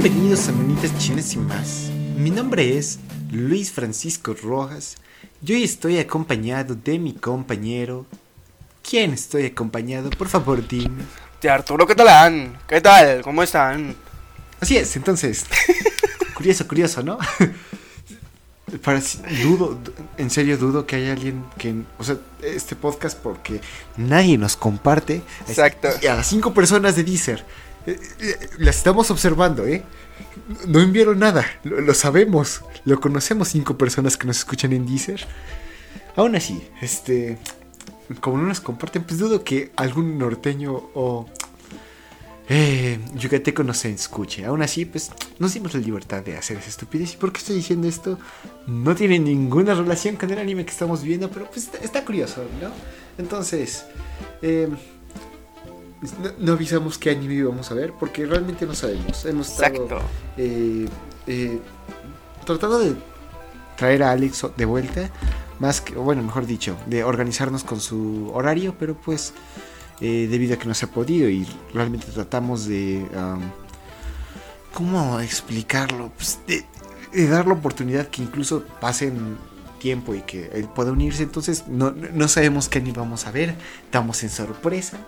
[0.00, 1.90] Bienvenidos a Menitas Chinas sin más.
[2.16, 3.00] Mi nombre es
[3.32, 4.94] Luis Francisco Rojas
[5.44, 8.06] y hoy estoy acompañado de mi compañero.
[8.88, 10.10] ¿Quién estoy acompañado?
[10.10, 11.02] Por favor, dime.
[11.42, 12.60] De Arturo Catalán.
[12.68, 13.22] ¿Qué tal?
[13.22, 13.96] ¿Cómo están?
[14.60, 15.46] Así es, entonces.
[16.36, 17.18] curioso, curioso, ¿no?
[18.84, 19.02] Para,
[19.42, 19.80] dudo,
[20.16, 23.60] en serio dudo que haya alguien que, o sea, este podcast porque
[23.96, 25.22] nadie nos comparte.
[25.48, 25.88] Exacto.
[26.00, 27.44] Y a las cinco personas de Deezer
[28.58, 29.82] las estamos observando, ¿eh?
[30.66, 35.26] No enviaron nada, lo, sabemos, lo conocemos cinco personas que nos escuchan en Deezer.
[36.16, 37.38] Aún así, este,
[38.20, 41.26] como no nos comparten, pues dudo que algún norteño o
[42.48, 44.44] eh, yucateco no se escuche.
[44.44, 47.14] Aún así, pues nos dimos la libertad de hacer esa estupidez.
[47.14, 48.18] ¿Y por qué estoy diciendo esto?
[48.66, 52.70] No tiene ninguna relación con el anime que estamos viendo, pero pues está, curioso, ¿no?
[53.18, 53.84] Entonces,
[54.40, 54.68] eh,
[56.38, 59.24] no, avisamos qué anime íbamos a ver, porque realmente no sabemos.
[59.24, 60.00] Hemos estado
[60.36, 60.88] eh,
[61.26, 61.60] eh,
[62.44, 62.94] tratando de
[63.76, 65.10] traer a Alex de vuelta,
[65.58, 69.32] más que, bueno, mejor dicho, de organizarnos con su horario, pero pues
[70.00, 73.06] eh, debido a que no se ha podido y realmente tratamos de...
[74.74, 76.12] ¿Cómo explicarlo?
[76.16, 79.36] Pues de, dar la oportunidad que incluso pasen
[79.80, 81.24] tiempo y que él pueda unirse.
[81.24, 83.56] Entonces no, no sabemos qué ni vamos a ver.
[83.86, 84.98] Estamos en sorpresa.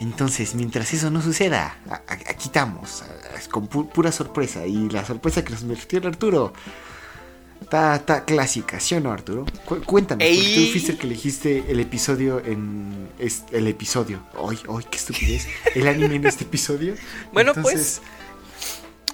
[0.00, 3.04] Entonces, mientras eso no suceda, aquí estamos,
[3.50, 4.66] con pura sorpresa.
[4.66, 6.52] Y la sorpresa que nos metió el Arturo
[7.64, 9.46] Está, clásica, ¿sí o no, Arturo?
[9.86, 13.08] cuéntame, tú fuiste el que elegiste el episodio en.
[13.52, 14.20] el episodio.
[14.48, 15.48] ¡Ay, ay, qué estupidez!
[15.74, 16.94] El anime en este episodio.
[17.32, 18.02] Bueno, pues.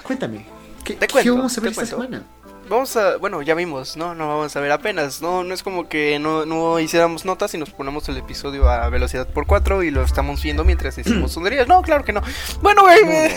[0.02, 0.46] Cuéntame,
[0.84, 2.24] ¿qué, ¿qué vamos a ver esta semana?
[2.70, 4.14] Vamos a, bueno, ya vimos, ¿no?
[4.14, 7.58] No vamos a ver apenas, no, no es como que no, no hiciéramos notas y
[7.58, 11.66] nos ponemos el episodio a velocidad por 4 y lo estamos viendo mientras decimos sonderías.
[11.66, 12.22] No, claro que no.
[12.62, 13.32] Bueno, güey.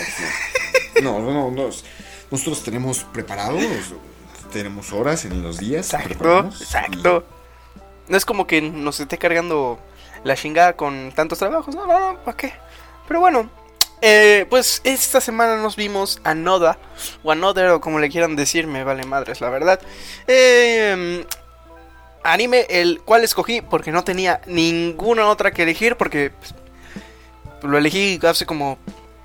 [1.02, 1.70] No, no, no,
[2.30, 3.60] nosotros tenemos preparados
[4.52, 5.92] tenemos horas en los días.
[5.92, 7.24] Exacto, exacto.
[8.06, 9.80] No es como que nos esté cargando
[10.22, 11.74] la chingada con tantos trabajos.
[11.74, 12.52] No, no, no, ¿para qué?
[13.08, 13.50] Pero bueno,
[14.06, 16.76] eh, pues esta semana nos vimos a Noda,
[17.22, 19.80] o Another, o como le quieran decir, me vale madres, la verdad.
[20.26, 21.24] Eh,
[22.22, 26.54] anime, el cual escogí porque no tenía ninguna otra que elegir, porque pues,
[27.62, 28.76] lo elegí hace como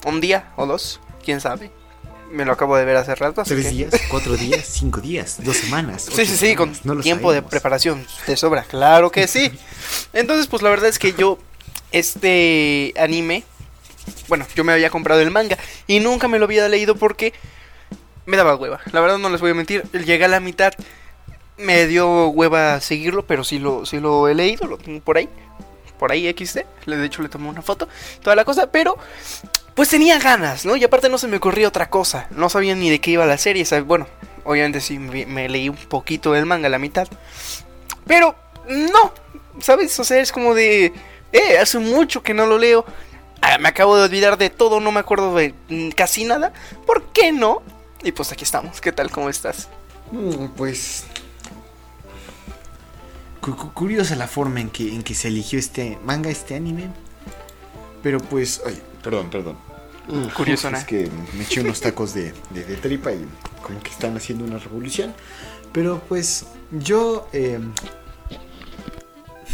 [0.05, 1.71] un día o dos, quién sabe.
[2.31, 3.43] Me lo acabo de ver hace rato.
[3.43, 3.91] ¿Tres días?
[4.09, 4.65] ¿Cuatro días?
[4.65, 5.43] ¿Cinco días?
[5.43, 6.07] ¿Dos semanas?
[6.09, 8.63] Sí, sí, sí, con tiempo de preparación de sobra.
[8.63, 9.51] Claro que sí.
[10.13, 11.37] Entonces, pues la verdad es que yo,
[11.91, 13.43] este anime,
[14.27, 17.33] bueno, yo me había comprado el manga y nunca me lo había leído porque
[18.25, 18.79] me daba hueva.
[18.91, 20.73] La verdad no les voy a mentir, llegué a la mitad,
[21.57, 25.29] me dio hueva seguirlo, pero sí lo, sí lo he leído, lo tengo por ahí.
[25.97, 27.89] Por ahí XD, de hecho le tomé una foto,
[28.21, 28.97] toda la cosa, pero
[29.79, 30.75] pues tenía ganas, ¿no?
[30.75, 32.27] Y aparte no se me ocurría otra cosa.
[32.31, 33.65] No sabía ni de qué iba la serie.
[33.81, 34.07] Bueno,
[34.43, 37.07] obviamente sí me, leí un poquito del manga, la mitad.
[38.05, 38.35] Pero
[38.67, 39.13] no,
[39.61, 39.97] ¿sabes?
[39.97, 40.91] O sea, es como de...
[41.31, 42.83] Eh, hace mucho que no lo leo.
[43.41, 46.53] Ah, me acabo de olvidar de todo, no me acuerdo de mm, casi nada.
[46.85, 47.61] ¿Por qué no?
[48.03, 48.81] Y pues aquí estamos.
[48.81, 49.11] ¿Qué tal?
[49.11, 49.69] ¿Cómo estás?
[50.11, 51.05] Mm, pues...
[53.73, 56.89] curiosa la forma en que, en que se eligió este manga, este anime.
[58.03, 58.61] Pero pues...
[58.65, 59.69] Ay, perdón, perdón.
[60.35, 62.33] Curioso, Es que me eché unos tacos de,
[62.81, 63.25] tripa y
[63.61, 65.13] como que están haciendo una revolución.
[65.71, 67.27] Pero pues yo...
[67.31, 67.71] Em,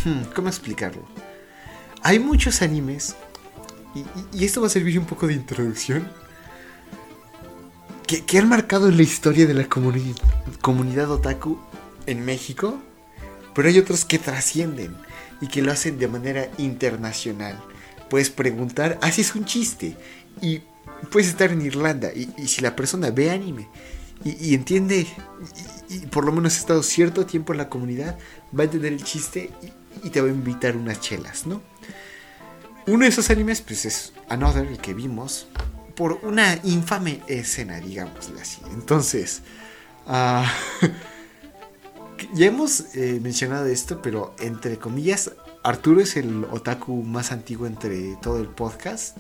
[0.06, 1.04] hmm, ¿Cómo explicarlo?
[2.04, 3.16] Hay muchos animes,
[3.96, 6.10] y, esto va a servir un poco de introducción,
[8.06, 11.60] que, han marcado la historia de la comunidad otaku
[12.06, 12.80] en México,
[13.54, 14.96] pero hay otros que trascienden
[15.42, 17.60] y que lo hacen de manera internacional.
[18.10, 19.98] Puedes preguntar, así es un chiste,
[20.42, 20.62] y
[21.10, 23.68] puedes estar en Irlanda y, si la persona ve anime
[24.24, 25.08] y, entiende
[25.90, 28.18] y, por lo menos ha estado cierto tiempo en la comunidad,
[28.58, 29.50] va a entender el chiste
[30.04, 31.62] y, te va a invitar unas chelas, ¿no?
[32.88, 35.48] Uno de esos animes pues es Another, el que vimos,
[35.96, 38.62] por una infame escena, digámosle así.
[38.72, 39.42] Entonces,
[40.08, 40.44] uh,
[42.34, 45.32] ya hemos eh, mencionado esto, pero entre comillas,
[45.64, 49.18] Arturo es el otaku más antiguo entre todo el podcast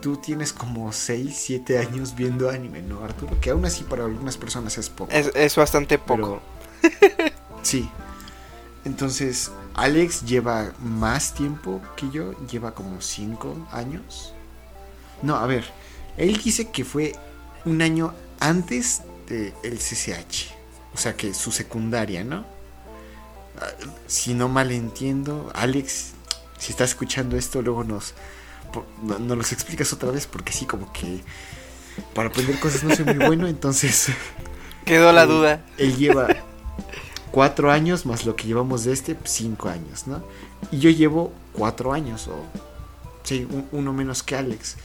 [0.00, 3.38] tú tienes como 6, 7 años viendo anime, ¿no, Arturo?
[3.40, 5.10] Que aún así para algunas personas es poco.
[5.12, 6.40] Es, bastante poco.
[7.62, 7.88] sí.
[8.84, 14.34] Entonces, Alex lleva más tiempo que yo, lleva como 5 años.
[15.22, 15.64] No, a ver,
[16.16, 17.14] él dice que fue
[17.64, 20.52] un año antes del CCH.
[20.94, 22.44] O sea que su secundaria, ¿no?
[23.60, 23.68] Ah,
[24.06, 26.12] si no mal entiendo, Alex,
[26.58, 28.14] si está escuchando esto, luego nos,
[29.02, 31.20] no, los explicas otra vez porque sí, como que
[32.14, 34.08] para aprender cosas no soy muy bueno, entonces...
[34.84, 35.64] Quedó la duda.
[35.78, 36.28] Él lleva
[37.32, 40.22] cuatro años más lo que llevamos de este, cinco años, ¿no?
[40.70, 42.36] Y yo llevo cuatro años, o
[43.24, 44.76] sí, uno menos que Alex.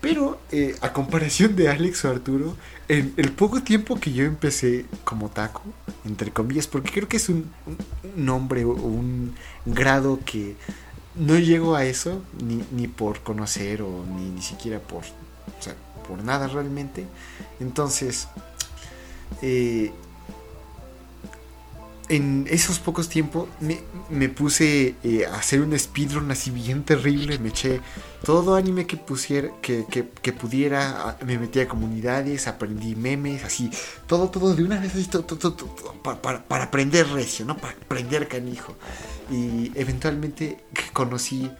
[0.00, 2.56] Pero eh, a comparación de Alex o Arturo,
[2.86, 5.62] en el poco tiempo que yo empecé como taco,
[6.04, 7.50] entre comillas, porque creo que es un,
[8.14, 9.34] nombre o un
[9.66, 10.54] grado que
[11.16, 15.74] no llego a eso, ni, ni por conocer o ni, ni siquiera por, o sea,
[16.06, 17.04] por nada realmente.
[17.58, 18.28] Entonces,
[19.42, 19.92] eh,
[22.08, 23.48] en esos pocos tiempos
[24.10, 27.38] me, puse eh, a hacer un speedrun así bien terrible.
[27.38, 27.80] Me eché
[28.24, 31.18] todo anime que pusiera, que, que, pudiera.
[31.24, 33.70] Me metí a comunidades, aprendí memes, así.
[34.06, 35.56] Todo, todo de una vez así, todo, todo,
[36.02, 37.56] para, para, aprender recio, ¿no?
[37.56, 38.74] Para aprender canijo.
[39.30, 41.50] Y eventualmente conocí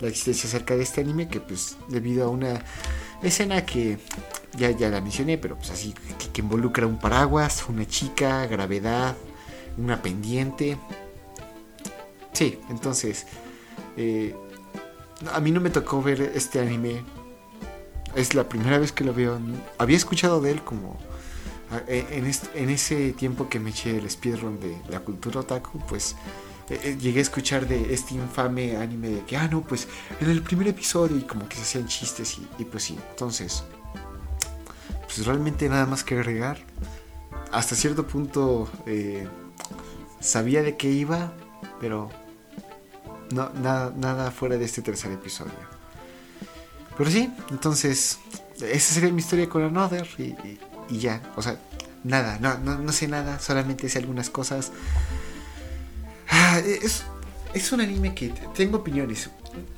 [0.00, 2.62] la existencia acerca de este anime que pues debido a una
[3.22, 3.98] escena que
[4.56, 9.16] ya, ya la mencioné, pero pues así que, que involucra un paraguas, una chica, gravedad
[9.78, 10.78] una pendiente.
[12.32, 13.26] Sí, entonces,
[13.96, 14.34] eh,
[15.32, 17.02] a mí no me tocó ver este anime.
[18.14, 19.38] Es la primera vez que lo veo.
[19.78, 20.98] Había escuchado de él como
[21.88, 26.14] e, en, en ese tiempo que me eché el speedrun de la cultura otaku, pues
[26.70, 29.88] eh, eh, llegué a escuchar de este infame anime de que, ah, no, pues
[30.20, 32.98] en el primer episodio y como que se hacían chistes y, y pues sí.
[33.10, 33.64] Entonces,
[35.02, 36.58] pues realmente nada más que agregar.
[37.52, 38.68] Hasta cierto punto...
[38.86, 39.26] Eh,
[40.20, 41.32] sabía de qué iba,
[41.80, 42.10] pero
[43.32, 45.52] no, nada, fuera de este tercer episodio.
[46.96, 48.18] Pero sí, entonces,
[48.60, 50.58] esa sería mi historia con Another y,
[50.98, 51.58] ya, o sea,
[52.04, 54.72] nada, no, no, sé nada, solamente sé algunas cosas.
[56.30, 57.04] Ah, es,
[57.54, 59.30] es un anime que tengo opiniones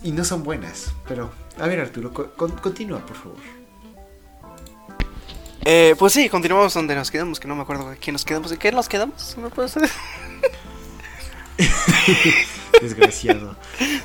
[0.02, 3.57] y no son buenas, pero a ver Arturo, continúa por favor.
[5.64, 8.52] Eh, pues sí, continuamos donde nos quedamos, que no me acuerdo de quién nos quedamos.
[8.52, 9.36] ¿En qué nos quedamos?
[9.36, 9.90] ¿No puede ser?
[12.80, 13.56] Desgraciado.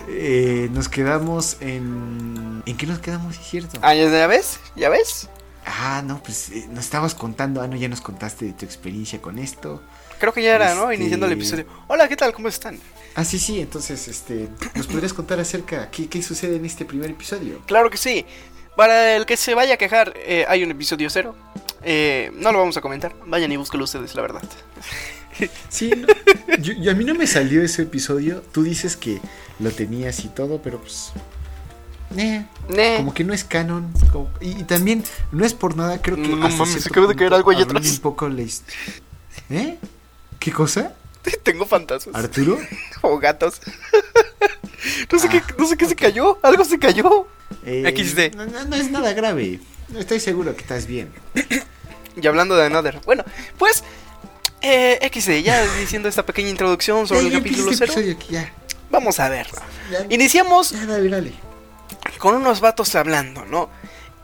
[0.07, 2.63] Eh, nos quedamos en.
[2.65, 3.37] ¿En qué nos quedamos?
[3.37, 3.79] ¿Es cierto?
[3.81, 4.59] Ah, ¿ya ves?
[4.75, 5.29] ¿Ya ves?
[5.65, 7.61] Ah, no, pues eh, nos estabas contando.
[7.61, 9.81] Ah, no, ya nos contaste de tu experiencia con esto.
[10.19, 10.89] Creo que ya era, ¿no?
[10.89, 11.65] Este Iniciando el episodio.
[11.87, 12.33] Hola, ¿qué tal?
[12.33, 12.79] ¿Cómo están?
[13.15, 13.59] Ah, sí, sí.
[13.59, 17.61] Entonces, este, ¿nos podrías contar acerca qué, qué sucede en este primer episodio?
[17.65, 18.25] Claro que sí.
[18.75, 21.35] Para el que se vaya a quejar, eh, hay un episodio cero.
[22.33, 23.13] no lo vamos a comentar.
[23.25, 24.41] Vayan y búsquenlo ustedes, la verdad.
[25.69, 25.91] Sí,
[26.59, 28.43] yo, a mí no me salió ese episodio.
[28.51, 29.19] Tú dices que
[29.59, 31.11] lo tenías y todo, pero pues.
[32.97, 33.91] Como que no es canon.
[34.39, 36.27] y, también, no es por nada, creo que.
[36.27, 37.91] No mames, se acaba de caer algo allá atrás.
[37.91, 38.29] Un poco
[39.49, 39.77] ¿Eh?
[40.39, 40.93] ¿Qué cosa?
[41.43, 42.15] Tengo fantasmas.
[42.15, 42.59] ¿Arturo?
[43.01, 43.61] o gatos.
[45.11, 45.55] no, sé qué, ah.
[45.57, 46.37] no sé qué se cayó.
[46.41, 47.27] Algo se cayó.
[47.65, 48.35] Eh, XD.
[48.35, 49.59] No, no, es nada grave.
[49.97, 51.11] Estoy seguro que estás bien.
[52.21, 52.99] y hablando de Another.
[53.05, 53.23] Bueno,
[53.57, 53.83] pues
[54.61, 57.93] eh, XD, ya diciendo esta pequeña introducción sobre el capítulo 0.
[58.89, 59.47] Vamos a ver.
[60.09, 60.73] Iniciamos
[62.17, 63.69] con unos vatos hablando, ¿no?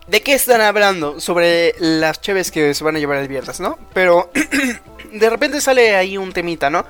[0.07, 1.19] ¿De qué están hablando?
[1.19, 3.77] Sobre las cheves que se van a llevar el viernes, ¿no?
[3.93, 4.31] Pero
[5.11, 6.85] de repente sale ahí un temita, ¿no?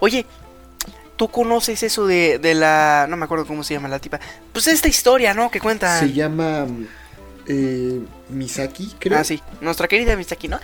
[0.00, 0.26] Oye,
[1.16, 3.06] ¿tú conoces eso de, de la...
[3.08, 4.20] no me acuerdo cómo se llama la tipa?
[4.52, 5.50] Pues esta historia, ¿no?
[5.50, 5.98] Que cuenta...
[5.98, 6.66] Se llama
[7.46, 9.18] eh, Misaki, creo.
[9.18, 10.58] Ah, sí, nuestra querida Misaki, ¿no?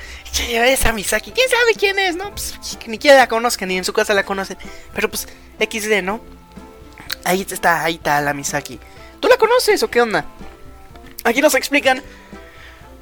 [0.51, 2.31] Esa Misaki, ¿quién sabe quién es, no?
[2.31, 4.57] Pues ni quiera la conozcan, ni en su casa la conocen.
[4.95, 5.29] Pero pues,
[5.59, 6.21] XD, ¿no?
[7.25, 8.81] Ahí está, ahí está la Misaki.
[9.21, 10.25] ¿Tú la conoces o qué onda?
[11.25, 12.03] Aquí nos explican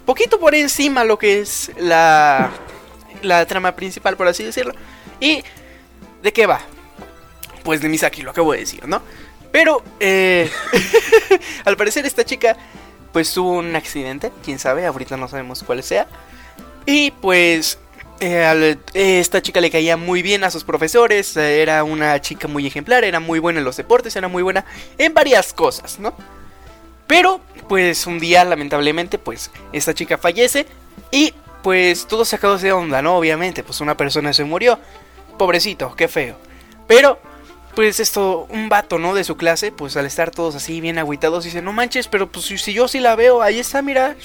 [0.05, 2.50] poquito por encima lo que es la,
[3.23, 4.75] la trama principal, por así decirlo.
[5.21, 5.45] Y
[6.23, 6.61] de qué va.
[7.62, 9.02] Pues de Misaki, lo acabo de decir, ¿no?
[9.50, 10.50] Pero, eh,
[11.64, 12.56] al parecer esta chica
[13.12, 16.06] pues tuvo un accidente, quién sabe, ahorita no sabemos cuál sea.
[16.86, 17.78] Y pues
[18.20, 23.04] eh, esta chica le caía muy bien a sus profesores, era una chica muy ejemplar,
[23.04, 24.64] era muy buena en los deportes, era muy buena
[24.98, 26.14] en varias cosas, ¿no?
[27.06, 30.66] Pero pues un día lamentablemente pues esta chica fallece
[31.10, 33.16] y pues todo sacado de onda, ¿no?
[33.16, 34.78] Obviamente, pues una persona se murió.
[35.36, 36.36] Pobrecito, qué feo.
[36.86, 37.20] Pero
[37.78, 39.14] pues esto, un vato, ¿no?
[39.14, 42.47] De su clase, pues al estar todos así bien agüitados, dice, no manches, pero pues
[42.47, 44.16] si, yo sí la veo, ahí está, mira,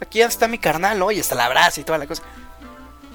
[0.00, 1.10] aquí está mi carnal, ¿no?
[1.10, 2.22] Y está la brasa y toda la cosa.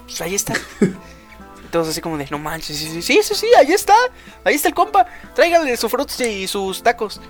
[0.04, 0.54] Pues ahí está.
[1.72, 3.96] todos así como de, no manches, sí, sí, sí, sí, sí, ahí está,
[4.44, 7.22] ahí está el compa, tráigale su frutos y sus tacos.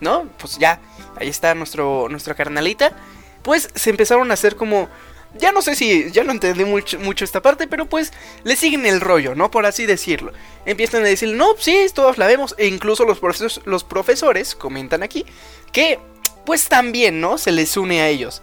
[0.00, 0.24] ¿No?
[0.40, 0.80] Pues ya,
[1.14, 2.90] ahí está nuestro, nuestra carnalita.
[3.44, 4.88] Pues se empezaron a hacer como
[5.34, 8.12] ya no sé si, ya no entendí mucho, esta parte, pero pues
[8.44, 9.50] le siguen el rollo, ¿no?
[9.50, 10.32] Por así decirlo.
[10.64, 12.54] Empiezan a decir, no, sí, todos la vemos.
[12.58, 15.24] E incluso los profesores, los profesores comentan aquí
[15.72, 15.98] que,
[16.44, 17.38] pues también, ¿no?
[17.38, 18.42] Se les une a ellos.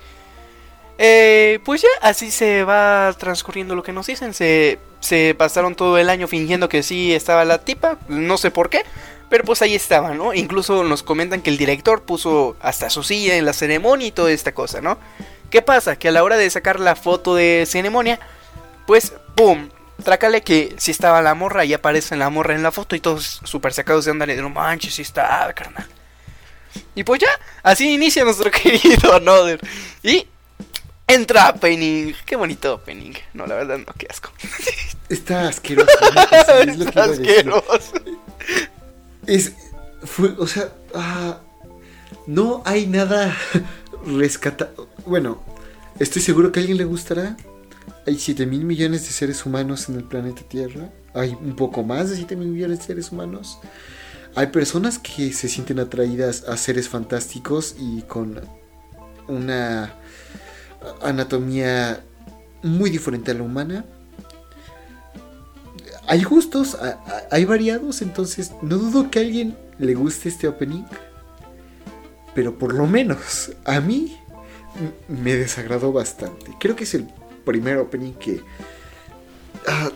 [0.98, 4.34] Eh, pues ya, así se va transcurriendo lo que nos dicen.
[4.34, 8.70] Se, se pasaron todo el año fingiendo que sí estaba la tipa, no sé por
[8.70, 8.84] qué.
[9.30, 10.34] Pero pues ahí estaba, ¿no?
[10.34, 14.32] Incluso nos comentan que el director puso hasta su silla en la ceremonia y toda
[14.32, 15.00] esta cosa, ¿no?
[15.54, 15.98] ¿Qué pasa?
[15.98, 18.20] Que a la hora de sacar la foto de ceremonia,
[18.88, 19.70] pues, ¡pum!
[20.04, 23.40] Trácale que si estaba la morra y aparece la morra en la foto y todos
[23.44, 25.88] súper sacados de onda de no manches, sí está, carnal.
[26.96, 27.28] Y pues ya,
[27.62, 29.60] así inicia nuestro querido Another.
[30.02, 30.26] Y
[31.06, 32.16] entra Penning.
[32.26, 33.16] Qué bonito Penning.
[33.36, 34.32] No, la verdad, no, qué asco.
[35.08, 35.88] Está asqueroso.
[36.66, 37.94] es está asqueroso.
[39.28, 39.54] Es.
[40.04, 40.70] Fue, o sea.
[40.96, 41.38] Ah,
[42.26, 43.38] no hay nada
[44.08, 44.93] rescatado.
[45.06, 45.42] Bueno,
[46.00, 47.36] estoy seguro que a alguien le gustará.
[48.08, 50.90] Hay 7 mil millones de seres humanos en el planeta Tierra.
[51.14, 53.60] Hay un poco más de 7 mil millones de seres humanos.
[54.34, 58.40] Hay personas que se sienten atraídas a seres fantásticos y con
[59.28, 59.94] una
[61.02, 62.02] anatomía
[62.62, 63.86] muy diferente a la humana.
[66.08, 66.78] Hay gustos,
[67.30, 70.86] hay variados, entonces no dudo que a alguien le guste este opening.
[72.34, 74.18] Pero por lo menos a mí
[75.08, 76.56] me desagradó bastante.
[76.60, 77.08] Creo que es el
[77.46, 78.42] primer opening que...
[79.68, 79.92] Ah,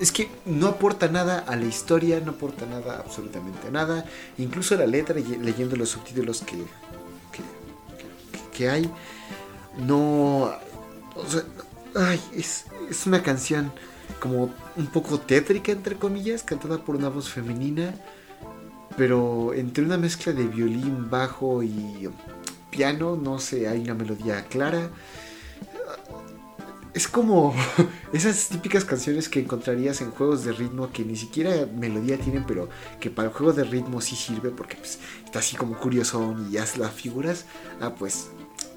[0.00, 4.04] es que no aporta nada a la historia, no aporta nada, absolutamente nada.
[4.38, 6.56] Incluso la letra, leyendo los subtítulos que,
[8.52, 8.90] que, hay,
[9.78, 10.52] no...
[11.94, 13.72] Ay, es, es una canción
[14.20, 17.94] como un poco tétrica, entre comillas, cantada por una voz femenina,
[18.96, 22.08] pero entre una mezcla de violín, bajo y
[22.72, 24.90] piano, no sé, hay una melodía clara
[26.94, 27.54] es como
[28.12, 32.68] esas típicas canciones que encontrarías en juegos de ritmo que ni siquiera melodía tienen, pero
[33.00, 36.58] que para el juego de ritmo sí sirve porque pues, está así como curioso y
[36.58, 37.46] hace las figuras.
[37.80, 38.28] Ah, pues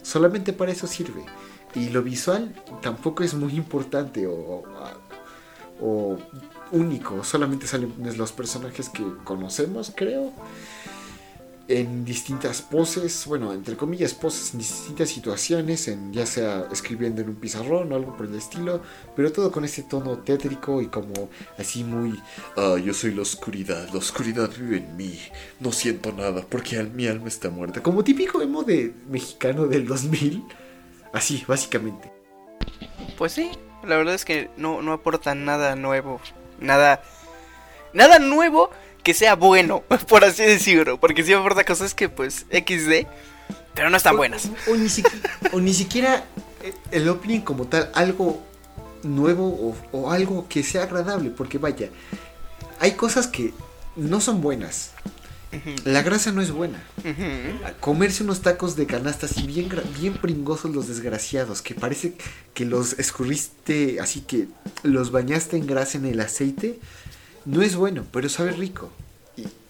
[0.01, 1.25] solamente para eso sirve.
[1.75, 4.63] Y lo visual tampoco es muy importante o,
[5.81, 6.17] o
[6.71, 10.31] único, solamente salen los personajes que conocemos, creo
[11.67, 17.29] en distintas poses, bueno, entre comillas poses, en distintas situaciones, en ya sea escribiendo en
[17.29, 18.81] un pizarrón o algo por el estilo,
[19.15, 22.21] pero todo con ese tono tétrico y como así muy,
[22.55, 25.19] ah, yo soy la oscuridad, la oscuridad vive en mí,
[25.59, 30.43] no siento nada porque mi alma está muerta, como típico emo de mexicano del 2000,
[31.13, 32.11] así, básicamente.
[33.17, 33.49] Pues sí,
[33.83, 36.21] la verdad es que no, no aporta nada nuevo,
[36.59, 37.01] nada,
[37.93, 38.69] nada nuevo
[39.05, 40.99] que sea bueno, por así decirlo.
[40.99, 43.07] Porque si aporta cosas que, pues, XD,
[43.73, 44.49] pero no están buenas.
[44.67, 44.75] O,
[45.61, 46.25] ni, siquiera,
[46.91, 48.43] el opening como tal, algo
[49.03, 51.29] nuevo o, algo que sea agradable.
[51.29, 51.89] Porque vaya,
[52.79, 53.53] hay cosas que
[53.95, 54.91] no son buenas.
[55.85, 56.83] La grasa no es buena.
[57.79, 62.15] Comerse unos tacos de canasta así bien, bien pringosos los desgraciados, que parece
[62.53, 64.47] que los escurriste, así que
[64.83, 66.79] los bañaste en grasa en el aceite
[67.45, 68.89] no es bueno, pero sabe rico.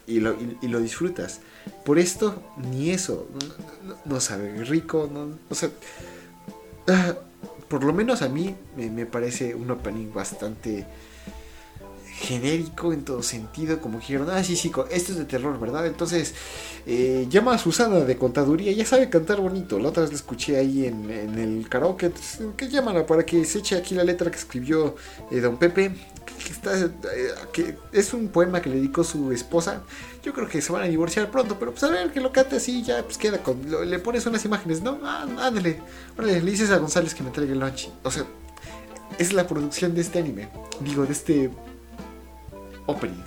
[0.07, 1.41] Y, lo, disfrutas.
[1.83, 3.27] Por esto, ni eso.
[4.05, 5.09] No, sabe rico.
[5.11, 5.71] No, o sea,
[6.87, 7.15] ah,
[7.67, 10.85] por lo menos a mí me, parece un opening bastante
[12.17, 15.85] genérico en todo sentido, como dijeron, ah, sí, sí, esto es de terror, ¿verdad?
[15.85, 16.33] Entonces,
[16.87, 19.79] eh, llama a Susana de contaduría, ya sabe cantar bonito.
[19.79, 22.11] La otra vez la escuché ahí en, el karaoke,
[22.55, 24.95] que llámala para que se eche aquí la letra que escribió
[25.29, 25.91] eh, Don Pepe
[26.25, 26.89] que, está, eh,
[27.51, 29.83] que es un poema que le dedicó su esposa.
[30.23, 32.55] Yo creo que se van a divorciar pronto, pero pues a ver que lo cante
[32.55, 33.59] así, ya pues queda con.
[33.89, 34.99] le pones unas imágenes, ¿no?
[35.03, 35.81] Ah, ándale.
[36.17, 37.89] le dices a González que me traiga el lunch.
[38.03, 38.25] O sea,
[39.19, 40.49] es la producción de este anime.
[40.81, 41.51] Digo, de este
[42.85, 43.23] opening.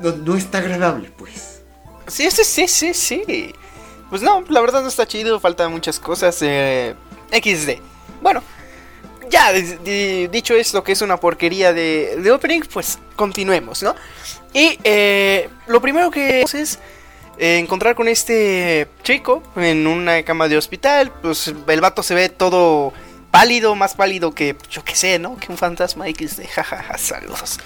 [0.00, 1.62] No, está agradable, pues.
[2.06, 3.54] Sí, sí, sí, sí, sí.
[4.10, 6.38] Pues no, la verdad no está chido, faltan muchas cosas.
[6.40, 6.94] Eh,
[7.32, 7.80] XD.
[8.22, 8.42] Bueno,
[9.30, 13.94] ya, dicho esto, que es una porquería de, opening, pues continuemos, ¿no?
[14.54, 16.78] Y eh, lo primero que es
[17.38, 21.12] eh, encontrar con este chico en una cama de hospital.
[21.22, 22.92] Pues el vato se ve todo
[23.30, 25.36] pálido, más pálido que, yo qué sé, ¿no?
[25.36, 27.58] Que un fantasma X de jajaja, saludos.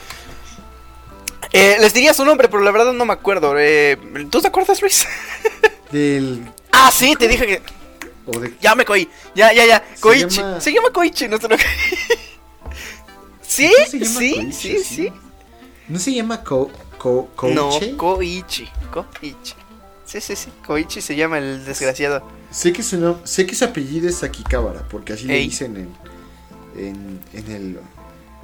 [1.52, 3.54] Eh, les diría su nombre, pero la verdad no me acuerdo.
[4.30, 5.06] ¿Tú te acuerdas, Luis?
[5.92, 6.50] Del.
[6.70, 7.62] Ah, sí, te dije que.
[8.60, 9.08] Ya me coí.
[9.34, 9.84] Ya, ya, ya.
[10.00, 10.40] Koichi.
[10.60, 11.56] Se llama, Koichi, no lo
[13.42, 13.70] ¿Sí?
[13.90, 14.52] ¿Sí?
[14.52, 14.78] ¿Sí?
[14.82, 15.12] ¿Sí?
[15.88, 17.54] ¿No se llama Ko, Ko, Koichi?
[17.92, 18.68] No, Koichi.
[18.90, 19.54] Koichi.
[20.06, 20.50] Sí, sí, sí.
[20.66, 22.26] Koichi se llama el desgraciado.
[22.50, 27.20] Sé que su, sé que su apellido es Akikabara, porque así le dicen en, en,
[27.32, 27.80] en el...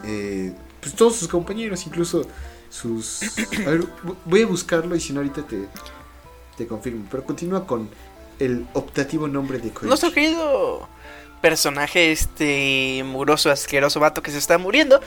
[0.05, 2.27] Eh, pues todos sus compañeros, incluso
[2.71, 3.23] sus...
[3.67, 3.85] A ver,
[4.25, 5.69] voy a buscarlo y si no ahorita te,
[6.57, 7.07] te confirmo.
[7.11, 7.89] Pero continúa con
[8.39, 9.87] el optativo nombre de Koichi?
[9.87, 10.89] Nuestro querido
[11.41, 15.01] personaje, este mugroso, asqueroso vato que se está muriendo,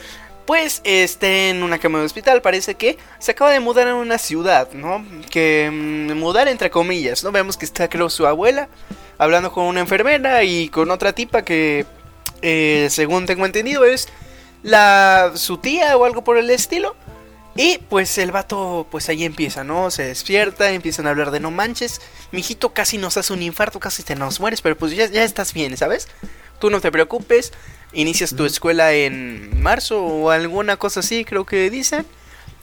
[0.46, 4.18] pues este en una cama de hospital parece que se acaba de mudar a una
[4.18, 5.06] ciudad, ¿no?
[5.30, 7.32] Que mm, mudar entre comillas, ¿no?
[7.32, 8.70] Vemos que está creo su abuela
[9.18, 11.86] hablando con una enfermera y con otra tipa que
[12.42, 14.08] eh, según tengo entendido es
[14.64, 16.96] la su tía o algo por el estilo.
[17.56, 19.92] Y pues el vato, pues ahí empieza, ¿no?
[19.92, 22.00] Se despierta, empiezan a hablar de no manches,
[22.32, 25.54] mijito casi nos hace un infarto, casi te nos mueres, pero pues ya, ya estás
[25.54, 26.08] bien, ¿sabes?
[26.60, 27.52] Tú no te preocupes,
[27.92, 32.06] inicias tu escuela en marzo o alguna cosa así, creo que dicen,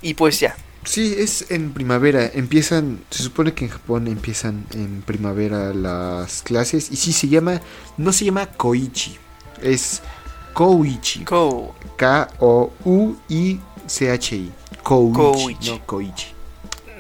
[0.00, 0.56] y pues ya.
[0.84, 2.30] Sí, es en primavera.
[2.32, 6.90] Empiezan, se supone que en Japón empiezan en primavera las clases.
[6.90, 7.60] Y sí, se llama,
[7.98, 9.18] no se llama Koichi,
[9.60, 10.00] es
[10.54, 11.24] Koichi.
[11.24, 11.74] Ko.
[11.96, 13.60] K-O-U-I-C-H-I.
[13.88, 14.50] Koichi,
[14.82, 15.70] Koichi.
[15.70, 16.26] no Koichi.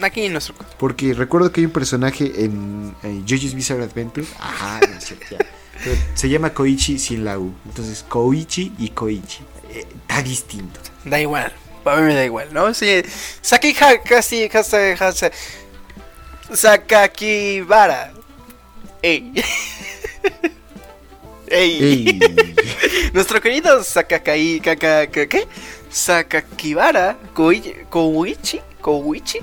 [0.00, 0.54] Aquí en nuestro...
[0.78, 4.26] Porque recuerdo que hay un personaje en, en JoJo's Bizarre Adventure.
[4.38, 5.38] Ajá, no cierto, ya.
[5.84, 7.52] Pero se llama Koichi sin la U.
[7.66, 9.40] Entonces, Koichi y Koichi.
[9.72, 10.80] Eh, está distinto.
[11.04, 11.52] Da igual,
[11.84, 12.72] para mí me da igual, ¿no?
[12.74, 13.02] Sí,
[13.40, 14.48] Saki casi,
[16.52, 18.12] Sakakibara.
[19.02, 19.32] Ey.
[21.50, 21.82] Ey.
[21.82, 22.20] Ey.
[23.12, 25.46] Nuestro querido Sakakai, kaka, ka- ¿qué?
[25.90, 29.38] Sakakibara, Koi- Koichi, Koichi,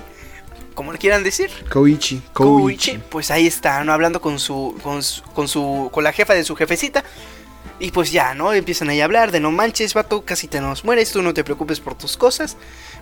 [0.73, 1.49] como le quieran decir.
[1.71, 2.97] Koichi, Koichi, Koichi.
[3.09, 3.93] pues ahí está, ¿no?
[3.93, 7.03] Hablando con su, con su, con su, con la jefa de su jefecita.
[7.77, 8.53] Y pues ya, ¿no?
[8.53, 11.43] Empiezan ahí a hablar de no manches, vato, casi te nos mueres, tú no te
[11.43, 12.55] preocupes por tus cosas.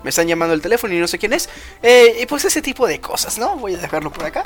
[0.04, 1.48] Me están llamando el teléfono y no sé quién es.
[1.84, 3.56] Eh, y pues ese tipo de cosas, ¿no?
[3.58, 4.42] Voy a dejarlo por acá.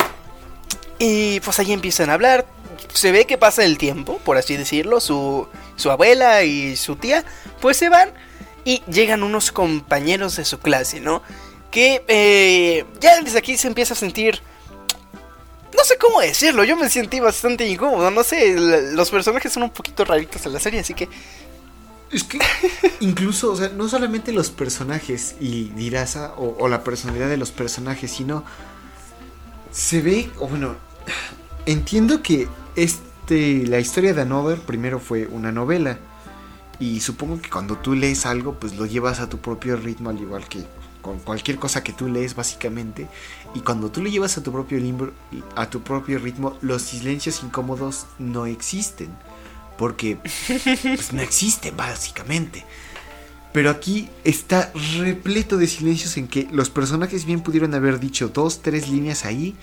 [0.99, 2.45] Y pues ahí empiezan a hablar.
[2.93, 4.99] Se ve que pasa el tiempo, por así decirlo.
[4.99, 7.23] Su, su abuela y su tía,
[7.61, 8.11] pues se van.
[8.67, 11.21] Y llegan unos compañeros de su clase, ¿no?
[11.71, 14.41] Que eh, ya desde aquí se empieza a sentir
[15.77, 18.55] no sé cómo decirlo, yo me sentí bastante incómodo, no sé,
[18.93, 21.07] los personajes son un poquito raritos en la serie, así que
[22.11, 22.39] Es que
[22.99, 27.51] incluso, o sea, no solamente los personajes y dirás ah, o, la personalidad de los
[27.51, 28.43] personajes, sino
[29.71, 30.75] se ve, o bueno,
[31.65, 35.99] entiendo que este, la historia de Another primero fue una novela
[36.79, 40.19] y supongo que cuando tú lees algo, pues lo llevas a tu propio ritmo, al
[40.19, 40.65] igual que
[41.01, 43.07] con cualquier cosa que tú lees básicamente,
[43.53, 45.13] y cuando tú lo llevas a tu propio libro,
[45.55, 49.09] a tu propio ritmo, los silencios incómodos no existen,
[49.77, 50.17] porque
[50.81, 52.65] pues no existen básicamente.
[53.53, 58.61] Pero aquí está repleto de silencios en que los personajes bien pudieron haber dicho dos,
[58.61, 59.55] tres líneas ahí.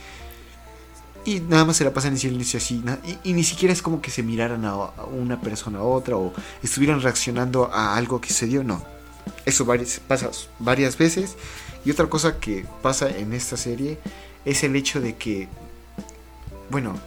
[1.24, 2.82] Y nada más se la pasan en silencio así.
[3.24, 6.32] Y, ni siquiera es como que se miraran a, a una persona a otra o
[6.62, 8.62] estuvieran reaccionando a algo que se dio.
[8.62, 8.84] No.
[9.46, 11.36] Eso varias, pasa varias veces.
[11.84, 13.98] Y otra cosa que pasa en esta serie
[14.44, 15.48] es el hecho de que,
[16.70, 16.98] bueno,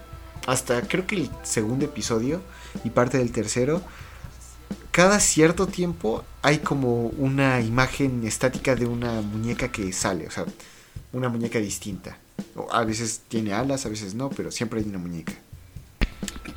[0.46, 2.42] hasta creo que el segundo episodio
[2.84, 3.82] y parte del tercero,
[4.92, 10.46] cada cierto tiempo hay como una imagen estática de una muñeca que sale, o sea,
[11.14, 12.18] una muñeca distinta.
[12.71, 15.34] A veces tiene alas, a veces no, pero siempre hay una muñeca.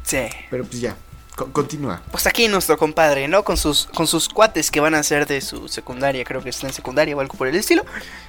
[0.02, 0.26] sí.
[0.50, 0.96] Pero pues ya,
[1.36, 2.02] co- continúa.
[2.10, 3.44] Pues aquí nuestro compadre, ¿no?
[3.44, 6.66] Con sus, con sus cuates que van a ser de su secundaria, creo que está
[6.66, 7.84] en secundaria o algo por el estilo.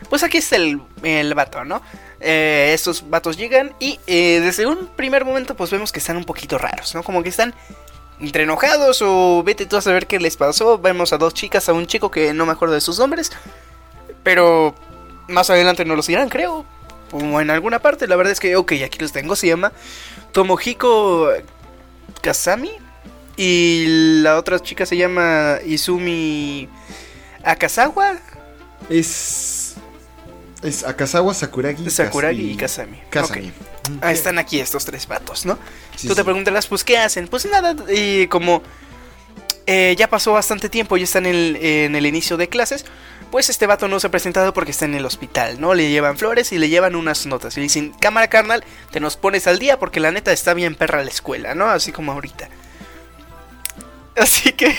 [0.09, 1.81] Pues aquí está el, el vato, ¿no?
[2.19, 6.25] Eh, estos vatos llegan y eh, desde un primer momento pues vemos que están un
[6.25, 7.03] poquito raros, ¿no?
[7.03, 7.53] Como que están
[8.19, 10.77] entre enojados o vete tú a saber qué les pasó.
[10.77, 13.31] Vemos a dos chicas, a un chico que no me acuerdo de sus nombres.
[14.23, 14.75] Pero
[15.27, 16.65] más adelante no los dirán, creo.
[17.11, 19.35] O en alguna parte, la verdad es que, ok, aquí los tengo.
[19.35, 19.71] Se llama
[20.31, 21.29] Tomohiko
[22.21, 22.71] Kazami.
[23.37, 23.85] Y
[24.21, 26.67] la otra chica se llama Izumi
[27.43, 28.17] Akazawa.
[28.89, 29.75] Es.
[30.61, 31.89] Es Akazawa, Sakuragi.
[31.89, 33.01] Sakuragi y Kas- Kazami.
[33.09, 33.47] Kazami.
[33.47, 33.53] Ok.
[34.01, 35.57] Ah, están aquí estos tres vatos, ¿no?
[35.95, 36.23] Sí, Tú te sí.
[36.25, 37.27] preguntarás, pues, ¿qué hacen?
[37.27, 38.61] Pues nada, y como
[39.67, 42.85] eh, ya pasó bastante tiempo y están en el, inicio de clases,
[43.31, 45.73] pues este vato no se ha presentado porque está en el hospital, ¿no?
[45.73, 47.57] Le llevan flores y le llevan unas notas.
[47.57, 51.03] Y dicen, cámara carnal, te nos pones al día porque la neta está bien perra
[51.03, 51.67] la escuela, ¿no?
[51.67, 52.49] Así como ahorita.
[54.17, 54.75] Así que...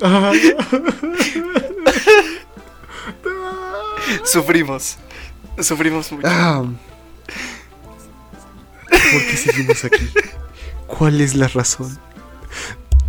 [4.24, 4.96] Sufrimos.
[5.60, 6.28] Sufrimos mucho.
[6.28, 6.64] Ah.
[8.88, 10.10] ¿Por qué seguimos aquí?
[10.86, 11.98] ¿Cuál es la razón?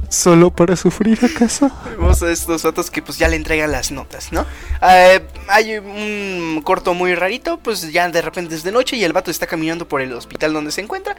[0.09, 1.71] ¿Solo para sufrir acaso?
[1.89, 4.45] Vemos a estos vatos que pues ya le entregan las notas, ¿no?
[4.81, 9.13] Eh, hay un corto muy rarito, pues ya de repente es de noche y el
[9.13, 11.15] vato está caminando por el hospital donde se encuentra.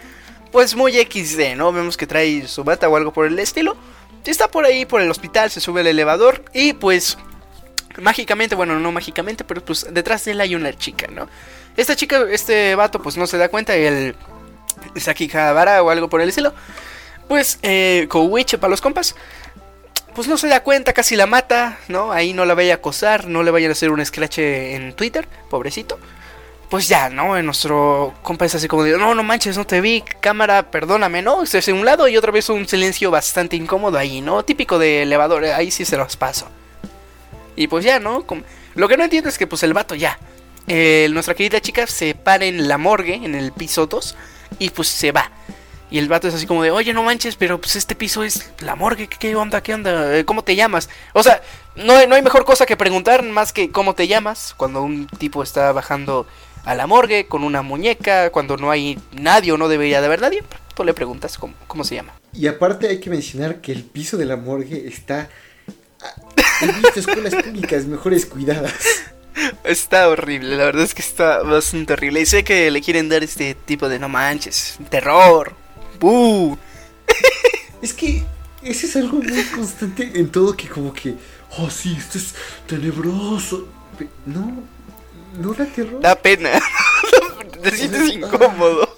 [0.52, 1.72] Pues muy XD, ¿no?
[1.72, 3.76] Vemos que trae su bata o algo por el estilo.
[4.24, 7.18] Está por ahí, por el hospital, se sube al elevador y pues
[8.00, 11.28] mágicamente, bueno, no mágicamente, pero pues detrás de él hay una chica, ¿no?
[11.76, 14.14] Esta chica, este vato, pues no se da cuenta, el
[14.96, 16.54] Saki Habara o algo por el estilo,
[17.28, 19.14] pues eh, Kouiche para los compas,
[20.14, 22.12] pues no se da cuenta, casi la mata, ¿no?
[22.12, 25.28] Ahí no la vaya a acosar, no le vayan a hacer un scratch en Twitter,
[25.50, 25.98] pobrecito.
[26.70, 27.40] Pues ya, ¿no?
[27.42, 31.46] Nuestro compa es así como de, no, no manches, no te vi, cámara, perdóname, ¿no?
[31.46, 34.44] Se hace un lado y otra vez un silencio bastante incómodo ahí, ¿no?
[34.44, 36.48] Típico de elevador, eh, ahí sí se los paso.
[37.54, 38.24] Y pues ya, ¿no?
[38.74, 40.18] Lo que no entiendo es que pues el vato ya.
[40.66, 44.16] Eh, nuestra querida chica se para en la morgue, en el piso 2,
[44.58, 45.30] y pues se va.
[45.90, 48.50] Y el vato es así como de, oye, no manches, pero pues este piso es
[48.60, 49.62] la morgue, ¿qué, onda?
[49.62, 50.16] ¿Qué onda?
[50.16, 50.88] Eh, ¿Cómo te llamas?
[51.12, 51.42] O sea,
[51.76, 55.42] no, no hay mejor cosa que preguntar más que cómo te llamas cuando un tipo
[55.42, 56.26] está bajando
[56.64, 60.20] a la morgue con una muñeca, cuando no hay nadie o no debería de haber
[60.20, 60.42] nadie,
[60.74, 62.12] tú le preguntas cómo, cómo se llama.
[62.32, 65.28] Y aparte hay que mencionar que el piso de la morgue está
[66.60, 68.72] He visto escuelas públicas mejores cuidadas.
[69.64, 72.20] Está horrible, la verdad es que está bastante horrible.
[72.22, 75.54] Y sé que le quieren dar este tipo de no manches, terror.
[77.82, 78.24] Es que
[78.62, 81.14] ese es algo muy constante en todo que como que,
[81.58, 82.34] oh sí, esto es
[82.66, 83.68] tenebroso.
[84.24, 84.62] No,
[85.38, 86.00] no da terror.
[86.00, 86.50] Da pena.
[87.62, 88.88] Te sientes incómodo.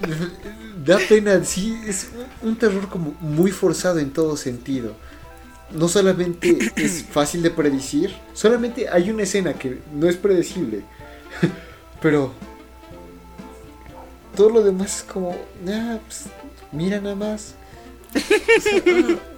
[0.84, 2.08] Da pena, sí, es
[2.42, 4.96] un terror como muy forzado en todo sentido
[5.74, 10.82] no solamente es fácil de predecir, solamente hay una escena que no es predecible.
[12.00, 12.32] Pero
[14.36, 15.36] todo lo demás es como,
[15.68, 16.24] ah, pues,
[16.70, 17.54] mira nada más.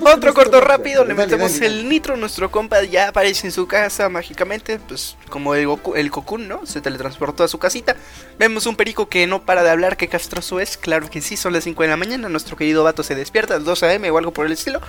[0.00, 4.78] Otro corto rápido, le metemos el nitro, nuestro compa ya aparece en su casa mágicamente,
[4.78, 6.10] pues como el, Goku, el
[6.48, 6.64] ¿no?
[6.66, 7.96] Se teletransportó a su casita.
[8.38, 11.52] Vemos un perico que no para de hablar, qué castroso es, claro que sí, son
[11.52, 14.18] las 5 de la mañana, nuestro querido vato se despierta a las 2 am o
[14.18, 14.80] algo por el estilo.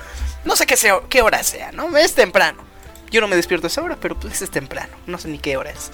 [0.45, 1.95] No sé qué, sea, qué hora sea, ¿no?
[1.97, 2.63] Es temprano.
[3.11, 5.57] Yo no me despierto a esa hora, pero pues es temprano, no sé ni qué
[5.57, 5.91] hora es.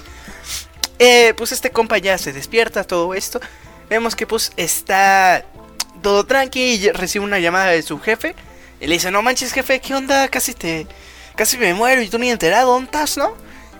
[1.03, 3.41] Eh, pues este compa ya se despierta, todo esto.
[3.89, 5.43] Vemos que pues está
[6.03, 8.35] todo tranqui y recibe una llamada de su jefe.
[8.79, 10.27] Y le dice, no manches jefe, ¿qué onda?
[10.27, 10.85] Casi te...
[11.35, 13.33] Casi me muero y tú ni enterado, ¿dónde estás, no?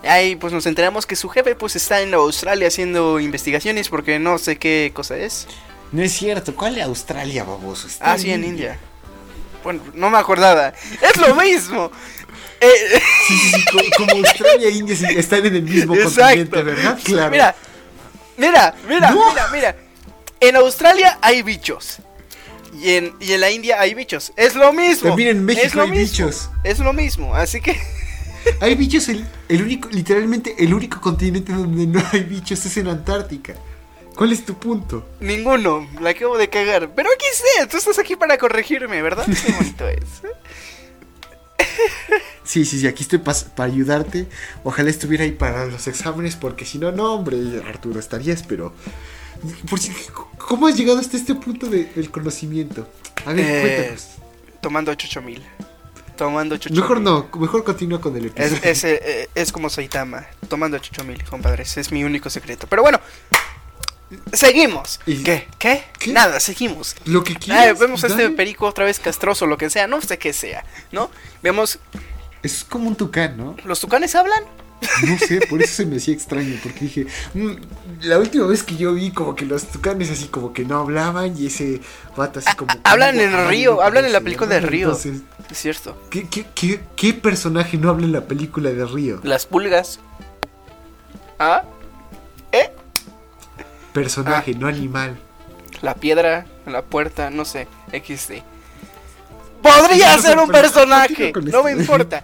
[0.04, 4.18] Y ahí pues nos enteramos que su jefe pues está en Australia haciendo investigaciones porque
[4.18, 5.46] no sé qué cosa es.
[5.92, 7.88] No es cierto, ¿cuál es Australia, baboso?
[8.00, 8.80] ah, sí, en India.
[9.64, 10.74] Bueno, no me acordaba.
[11.02, 11.92] Es lo mismo.
[12.62, 17.00] Eh, sí, sí, sí, como, Australia e India están en el mismo continente, ¿verdad?
[17.04, 17.32] Claro.
[17.32, 17.56] Mira,
[18.38, 19.76] mira, mira, mira, mira.
[20.40, 21.98] En Australia hay bichos.
[22.80, 24.32] Y en, y en la India hay bichos.
[24.36, 25.10] Es lo mismo.
[25.10, 26.50] También en México hay bichos.
[26.64, 27.80] Es lo mismo, así que.
[28.60, 32.88] hay bichos, el, el, único, literalmente el único continente donde no hay bichos es en
[32.88, 33.56] Antártica.
[34.16, 35.08] ¿Cuál es tu punto?
[35.20, 36.92] Ninguno, la acabo de cagar.
[36.96, 39.26] Pero aquí sé, tú estás aquí para corregirme, ¿verdad?
[39.26, 40.04] Qué bonito es.
[42.52, 44.28] Sí, sí, sí, aquí estoy para ayudarte.
[44.66, 48.74] Ojalá estuviera ahí para los exámenes, porque si no, no, hombre, Arturo, estarías, pero
[50.38, 52.90] ¿Cómo has llegado hasta este punto del conocimiento?
[53.26, 54.08] A ver, eh, cuéntanos.
[54.60, 55.42] Tomando 8000.
[56.18, 56.82] Tomando 8000.
[56.82, 58.60] Mejor no, mejor continúa con el episodio.
[58.64, 61.78] Es, eh, es, como Saitama, tomando 8000, compadres.
[61.78, 62.68] Es mi único secreto.
[62.68, 63.00] Pero bueno,
[64.34, 65.00] Seguimos.
[65.06, 65.48] ¿Qué?
[65.58, 65.86] ¿Qué?
[66.08, 66.98] Nada, seguimos.
[67.06, 67.80] Lo que quieras.
[67.80, 71.10] vemos a este perico otra vez castroso, lo que sea, no sé qué sea, ¿no?
[71.42, 71.80] Vemos.
[72.44, 73.56] Es como un tucán, ¿no?
[73.66, 74.44] ¿Los tucanes hablan?
[75.08, 77.52] No sé, por eso se me hacía extraño, porque dije, mm,
[78.02, 81.38] la última vez que yo vi como que los tucanes así como que no hablaban
[81.38, 81.82] y ese
[82.18, 82.74] vato así como...
[82.84, 84.92] hablan en el río, hablan en la película de Río.
[84.92, 85.22] es
[85.54, 85.96] cierto.
[86.10, 89.20] ¿qué, qué, qué, personaje no habla en la película de Río?
[89.24, 90.00] Las pulgas.
[91.38, 91.64] ¿Ah?
[92.52, 92.72] ¿Eh?
[93.94, 94.60] Personaje, ah.
[94.60, 95.18] no animal.
[95.82, 98.51] La piedra, la puerta, no sé, XD.
[99.62, 102.24] Podría ser un personaje, no me importa.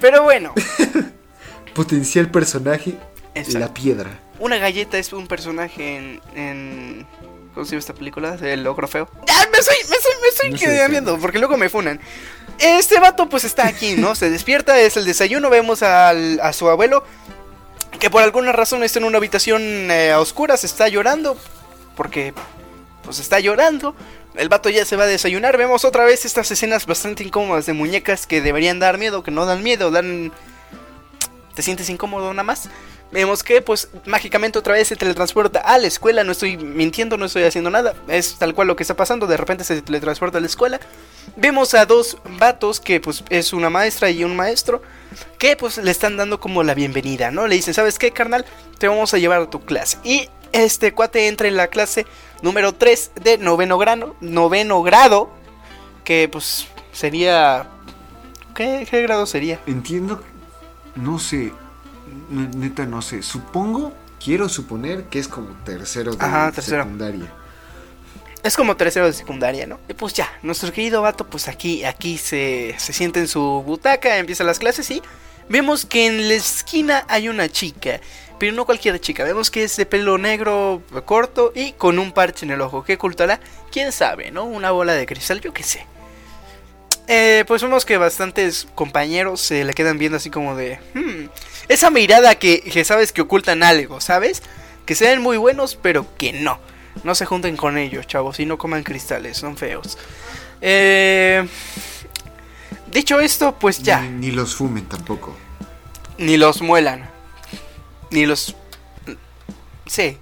[0.00, 0.54] Pero bueno.
[1.74, 2.98] Potencial personaje,
[3.48, 4.20] la piedra.
[4.38, 7.06] Una galleta es un personaje en, en
[7.54, 8.36] ¿Cómo se llama esta película?
[8.40, 9.08] El logro feo.
[9.26, 12.00] Ya, me estoy, me estoy, me estoy viendo, porque luego me funan.
[12.58, 14.14] Este vato pues está aquí, ¿no?
[14.14, 17.04] Se despierta, es el desayuno, vemos al, a su abuelo
[17.98, 21.36] que por alguna razón está en una habitación eh, a oscuras, está llorando,
[21.96, 22.32] porque
[23.02, 23.94] pues está llorando.
[24.38, 25.56] El vato ya se va a desayunar.
[25.58, 29.44] Vemos otra vez estas escenas bastante incómodas de muñecas que deberían dar miedo, que no
[29.46, 30.32] dan miedo, dan...
[31.54, 32.70] ¿Te sientes incómodo nada más?
[33.10, 36.22] Vemos que pues mágicamente otra vez se teletransporta a la escuela.
[36.22, 37.94] No estoy mintiendo, no estoy haciendo nada.
[38.06, 39.26] Es tal cual lo que está pasando.
[39.26, 40.78] De repente se teletransporta a la escuela.
[41.34, 44.82] Vemos a dos vatos que pues es una maestra y un maestro.
[45.38, 47.48] Que pues le están dando como la bienvenida, ¿no?
[47.48, 48.44] Le dicen, ¿sabes qué, carnal?
[48.78, 49.98] Te vamos a llevar a tu clase.
[50.04, 52.06] Y este cuate entra en la clase
[52.42, 55.30] número 3 de noveno grado, noveno grado,
[56.04, 57.68] que pues sería
[58.54, 59.60] ¿Qué, qué grado sería?
[59.66, 60.20] Entiendo,
[60.96, 61.52] no sé,
[62.28, 63.22] neta no sé.
[63.22, 66.82] Supongo, quiero suponer que es como tercero de Ajá, tercero.
[66.82, 67.32] secundaria.
[68.42, 69.78] Es como tercero de secundaria, ¿no?
[69.88, 74.16] Y pues ya, nuestro querido vato, pues aquí, aquí se, se sienta en su butaca,
[74.16, 75.02] empieza las clases y
[75.48, 78.00] vemos que en la esquina hay una chica.
[78.38, 82.46] Pero no cualquier chica, vemos que es de pelo negro corto y con un parche
[82.46, 82.84] en el ojo.
[82.84, 83.40] ¿Qué ocultará?
[83.72, 84.44] ¿Quién sabe, no?
[84.44, 85.86] Una bola de cristal, yo qué sé.
[87.08, 90.78] Eh, pues vemos que bastantes compañeros se le quedan viendo así como de...
[90.94, 91.28] "Hmm".
[91.68, 94.42] Esa mirada que, que sabes que ocultan algo, ¿sabes?
[94.86, 96.58] Que se ven muy buenos, pero que no.
[97.04, 99.98] No se junten con ellos, chavos, y no coman cristales, son feos.
[100.60, 101.46] Eh,
[102.90, 105.34] dicho esto, pues ya, Ni, ni los fumen tampoco.
[106.18, 107.08] ni los muelan.
[108.10, 108.54] Ni los...
[109.86, 110.18] Sí,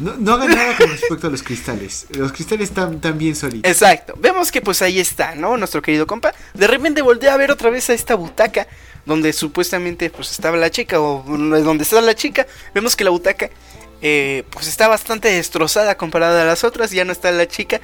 [0.00, 2.06] No, no hagan nada con respecto a los cristales.
[2.10, 3.70] Los cristales están tan bien solitos.
[3.70, 4.14] exacto.
[4.18, 5.56] Vemos que pues ahí está, ¿no?
[5.56, 6.34] Nuestro querido compa.
[6.52, 8.66] De repente voltea a ver otra vez a esta butaca
[9.06, 12.46] donde supuestamente pues estaba la chica o donde está la chica.
[12.74, 13.50] Vemos que la butaca
[14.02, 16.90] eh, pues está bastante destrozada comparada a las otras.
[16.90, 17.80] Ya no está la chica.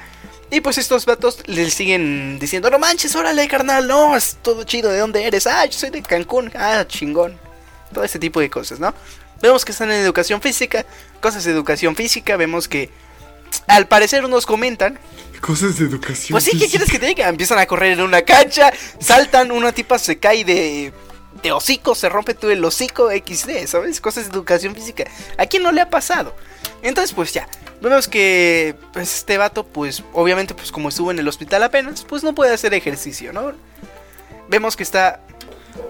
[0.49, 4.91] Y pues estos vatos le siguen diciendo, no manches, órale, carnal, no, es todo chido,
[4.91, 5.47] ¿de dónde eres?
[5.47, 7.39] Ah, yo soy de Cancún, ah, chingón.
[7.93, 8.93] Todo ese tipo de cosas, ¿no?
[9.41, 10.85] Vemos que están en educación física,
[11.19, 12.89] cosas de educación física, vemos que
[13.67, 14.99] al parecer unos comentan,
[15.41, 16.33] Cosas de educación.
[16.35, 17.27] pues sí, ¿qué quieres que te diga?
[17.27, 20.93] Empiezan a correr en una cancha, saltan, una tipa se cae de,
[21.41, 23.99] de hocico, se rompe todo el hocico, XD, ¿sabes?
[23.99, 25.05] Cosas de educación física.
[25.37, 26.35] ¿A quién no le ha pasado?
[26.83, 27.47] Entonces, pues ya,
[27.81, 32.23] vemos que pues, este vato, pues obviamente, pues como estuvo en el hospital apenas, pues
[32.23, 33.53] no puede hacer ejercicio, ¿no?
[34.47, 35.21] Vemos que está...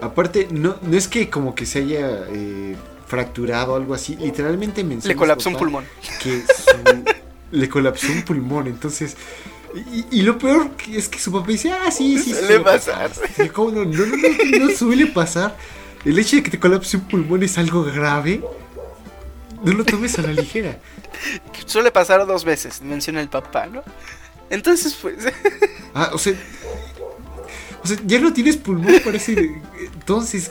[0.02, 4.16] Aparte, no, no es que como que se haya eh, fracturado o algo así.
[4.16, 5.84] Literalmente menciona Le colapsó un pulmón.
[6.22, 7.04] Que su-
[7.52, 8.66] le colapsó un pulmón.
[8.66, 9.16] Entonces.
[9.74, 13.10] Y, y lo peor es que su papá dice, ah, sí, sí, Suele pasar.
[13.54, 13.84] ¿cómo no?
[13.86, 15.56] No, no, no, no suele pasar.
[16.04, 18.42] El hecho de que te colapse un pulmón es algo grave.
[19.64, 20.78] No lo tomes a la ligera.
[21.64, 23.82] Suele pasar dos veces, menciona el papá, ¿no?
[24.50, 25.16] Entonces, pues...
[25.94, 26.32] Ah, o sea.
[27.82, 29.60] O sea, ya no tienes pulmón, parece.
[29.94, 30.50] Entonces.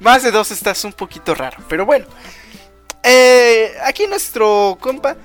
[0.00, 2.06] Más de dos estás un poquito raro, pero bueno.
[3.02, 5.16] Eh, aquí nuestro compa,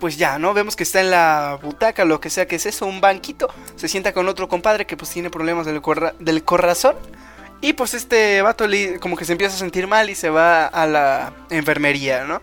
[0.00, 0.52] pues ya, ¿no?
[0.52, 3.48] Vemos que está en la butaca, lo que sea que es eso, un banquito.
[3.76, 6.96] Se sienta con otro compadre que pues tiene problemas del, corra- del corazón.
[7.62, 8.64] Y pues este vato
[9.00, 12.40] como que se empieza a sentir mal y se va a la enfermería, ¿no?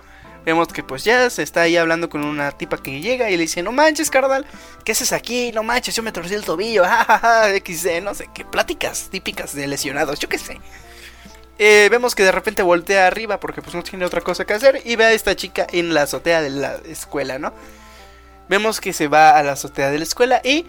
[0.48, 3.42] Vemos que pues ya se está ahí hablando con una tipa que llega y le
[3.42, 4.46] dice, no manches, carnal,
[4.86, 5.52] ¿qué haces aquí?
[5.52, 9.68] No manches, yo me torcí el tobillo, jajaja, XD, no sé qué, pláticas típicas de
[9.68, 10.62] lesionados, yo qué sé.
[11.60, 14.82] Eh, vemos que de repente voltea arriba porque pues no tiene otra cosa que hacer
[14.86, 17.52] y ve a esta chica en la azotea de la escuela, ¿no?
[18.48, 20.66] Vemos que se va a la azotea de la escuela y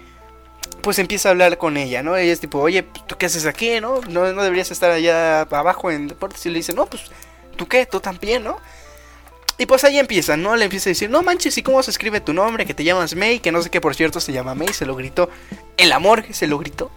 [0.82, 2.16] pues empieza a hablar con ella, ¿no?
[2.16, 4.00] Ella es tipo, oye, ¿tú qué haces aquí, no?
[4.08, 7.04] No, no deberías estar allá abajo en deportes y le dice, no, pues,
[7.54, 7.86] ¿tú qué?
[7.86, 8.58] ¿Tú también, no?
[9.58, 10.54] Y pues ahí empieza, ¿no?
[10.54, 12.64] Le empieza a decir, no manches, ¿y cómo se escribe tu nombre?
[12.64, 14.94] Que te llamas May, que no sé qué, por cierto, se llama May, se lo
[14.94, 15.28] gritó.
[15.76, 16.92] El amor, se lo gritó.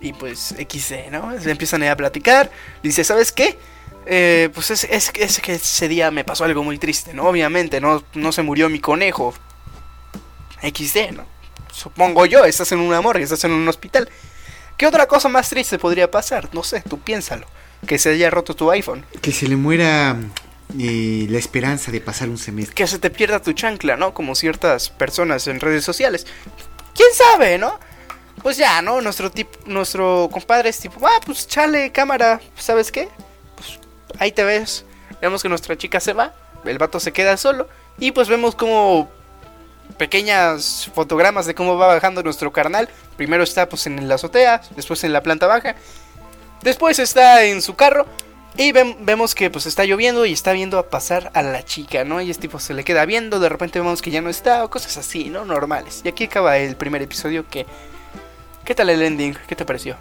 [0.00, 1.38] Y pues XD, ¿no?
[1.38, 2.50] Se empiezan a platicar.
[2.82, 3.58] Dice, ¿sabes qué?
[4.06, 7.24] Eh, pues es, que ese día me pasó algo muy triste, ¿no?
[7.24, 9.34] Obviamente, no, no se murió mi conejo.
[10.62, 11.26] XD, ¿no?
[11.70, 14.08] Supongo yo, estás en una morgue, estás en un hospital.
[14.78, 16.48] ¿Qué otra cosa más triste podría pasar?
[16.54, 17.46] No sé, tú piénsalo.
[17.86, 19.04] Que se haya roto tu iPhone.
[19.20, 20.16] Que se le muera
[20.78, 22.74] eh, la esperanza de pasar un semestre.
[22.74, 24.12] Que se te pierda tu chancla, ¿no?
[24.12, 26.26] Como ciertas personas en redes sociales.
[26.94, 27.78] ¿Quién sabe, no?
[28.42, 29.00] Pues ya, ¿no?
[29.00, 33.08] Nuestro tip, nuestro compadre es tipo, ah, pues chale, cámara, ¿sabes qué?
[33.56, 33.78] Pues
[34.18, 34.84] ahí te ves.
[35.20, 37.68] Vemos que nuestra chica se va, el vato se queda solo.
[37.98, 39.10] Y pues vemos como
[39.96, 42.88] pequeñas fotogramas de cómo va bajando nuestro carnal.
[43.16, 45.74] Primero está pues en la azotea, después en la planta baja.
[46.62, 48.06] Después está en su carro.
[48.58, 52.04] Y ven- vemos que pues está lloviendo y está viendo a pasar a la chica,
[52.04, 52.20] ¿no?
[52.20, 54.68] Y es tipo se le queda viendo, de repente vemos que ya no está, o
[54.70, 55.44] cosas así, ¿no?
[55.44, 56.00] Normales.
[56.04, 57.64] Y aquí acaba el primer episodio que...
[58.64, 59.34] ¿Qué tal el ending?
[59.46, 59.96] ¿Qué te pareció?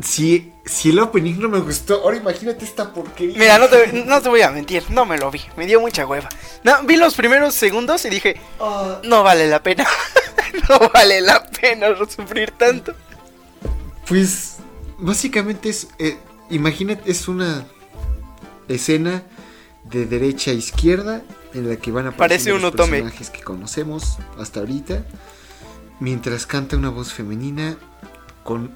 [0.00, 3.38] Si, si el opening no me gustó, ahora imagínate esta porquería.
[3.38, 6.06] Mira, no te, no te voy a mentir, no me lo vi, me dio mucha
[6.06, 6.28] hueva.
[6.62, 9.86] No, vi los primeros segundos y dije, Ah, no vale la pena,
[10.68, 12.94] no vale la pena sufrir tanto.
[14.08, 14.56] pues
[14.98, 16.16] básicamente es, eh,
[16.50, 17.66] imagínate, es una
[18.68, 19.22] escena
[19.84, 23.00] de derecha a izquierda en la que van a Parece un otome.
[23.00, 25.04] personajes que conocemos hasta ahorita,
[26.00, 27.76] mientras canta una voz femenina
[28.42, 28.70] con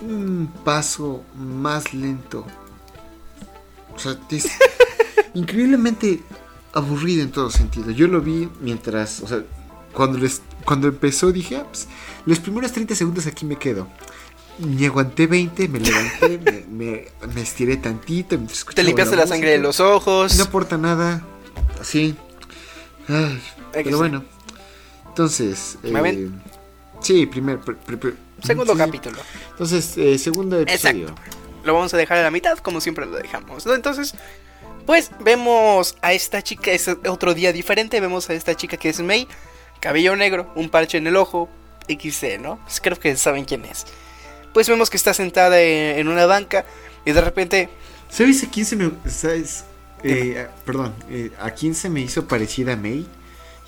[0.00, 2.46] un paso más lento.
[3.94, 4.48] O sea, es
[5.34, 6.20] increíblemente
[6.72, 7.90] aburrido en todo sentido.
[7.90, 9.44] Yo lo vi mientras, o sea,
[9.92, 11.88] cuando, les, cuando empezó dije, ah, pues,
[12.26, 13.88] los primeros 30 segundos aquí me quedo.
[14.58, 16.38] Me aguanté 20, me levanté,
[16.68, 18.38] me, me, me estiré tantito.
[18.38, 20.36] me Te limpiaste la sangre de los ojos.
[20.36, 21.22] No aporta nada.
[21.80, 22.14] Así.
[23.08, 23.40] Ay,
[23.72, 24.24] pero bueno.
[25.08, 25.78] Entonces.
[25.82, 26.42] ¿Me ven?
[27.00, 27.60] Sí, primer.
[27.60, 28.78] pr- pr- pr- Segundo sí.
[28.78, 29.18] capítulo.
[29.50, 31.08] Entonces, eh, segundo episodio.
[31.08, 31.22] Exacto.
[31.64, 33.74] Lo vamos a dejar a la mitad, como siempre lo dejamos, ¿no?
[33.74, 34.14] Entonces,
[34.86, 39.00] pues vemos a esta chica, es otro día diferente, vemos a esta chica que es
[39.00, 39.26] May,
[39.80, 41.48] cabello negro, un parche en el ojo,
[41.88, 42.58] XC, ¿no?
[42.64, 43.86] Pues creo que saben quién es.
[44.54, 46.64] Pues vemos que está sentada en, en una banca
[47.04, 47.68] y de repente,
[48.08, 48.90] ¿Sabes a quién se me.
[49.06, 49.64] ¿Sabes?
[50.02, 53.06] Eh, perdón, eh, ¿a quién se me hizo parecida a May?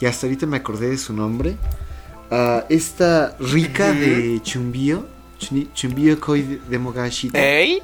[0.00, 1.56] Y hasta ahorita me acordé de su nombre.
[2.30, 5.06] A esta rica de Chumbio.
[5.74, 7.38] Chumbio Koi de, Mogashita.
[7.38, 7.82] ¡Ey!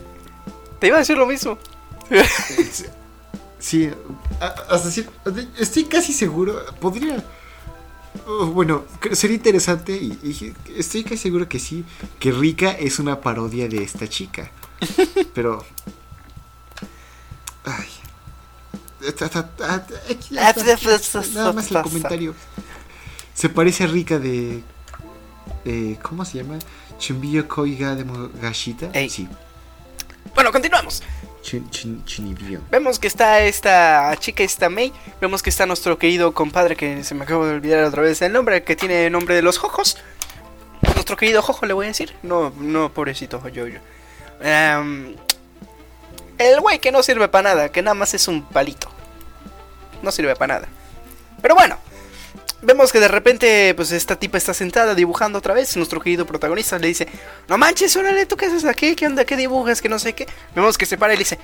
[0.79, 1.59] Te iba a decir lo mismo.
[3.59, 3.89] Sí,
[4.41, 5.09] hasta cier-
[5.57, 7.25] estoy casi seguro, podría,
[8.27, 11.85] oh, bueno, sería interesante y, y estoy casi seguro que sí,
[12.19, 14.51] que Rika es una parodia de esta chica,
[15.35, 15.65] pero,
[17.65, 17.89] ay,
[20.11, 20.37] aquí
[20.97, 22.35] está, nada más el comentario,
[23.35, 24.63] se parece a Rika de,
[25.65, 26.59] eh, ¿cómo se llama?
[26.99, 29.29] Chumbiyo Koiga de Mogashita, sí,
[30.35, 31.03] Bueno, continuamos.
[32.71, 34.93] Vemos que está esta chica, esta May.
[35.21, 38.33] Vemos que está nuestro querido compadre, que se me acabo de olvidar otra vez el
[38.33, 39.99] nombre, que tiene el nombre de los Jojos.
[40.95, 42.15] Nuestro querido Jojo, le voy a decir.
[42.23, 43.67] No, no, pobrecito yo
[46.39, 48.89] el güey que no sirve para nada, que nada más es un palito.
[50.03, 50.69] No sirve para nada.
[51.41, 51.79] Pero bueno,
[52.63, 55.77] vemos que de repente, pues esta tipa está sentada dibujando otra vez.
[55.77, 57.07] Nuestro querido protagonista le dice:
[57.49, 58.95] No manches, órale, ¿tú qué haces aquí?
[58.97, 59.25] ¿Qué onda?
[59.25, 59.81] ¿Qué dibujas?
[59.83, 60.27] Que no sé qué.
[60.55, 61.39] Vemos que se para y le dice: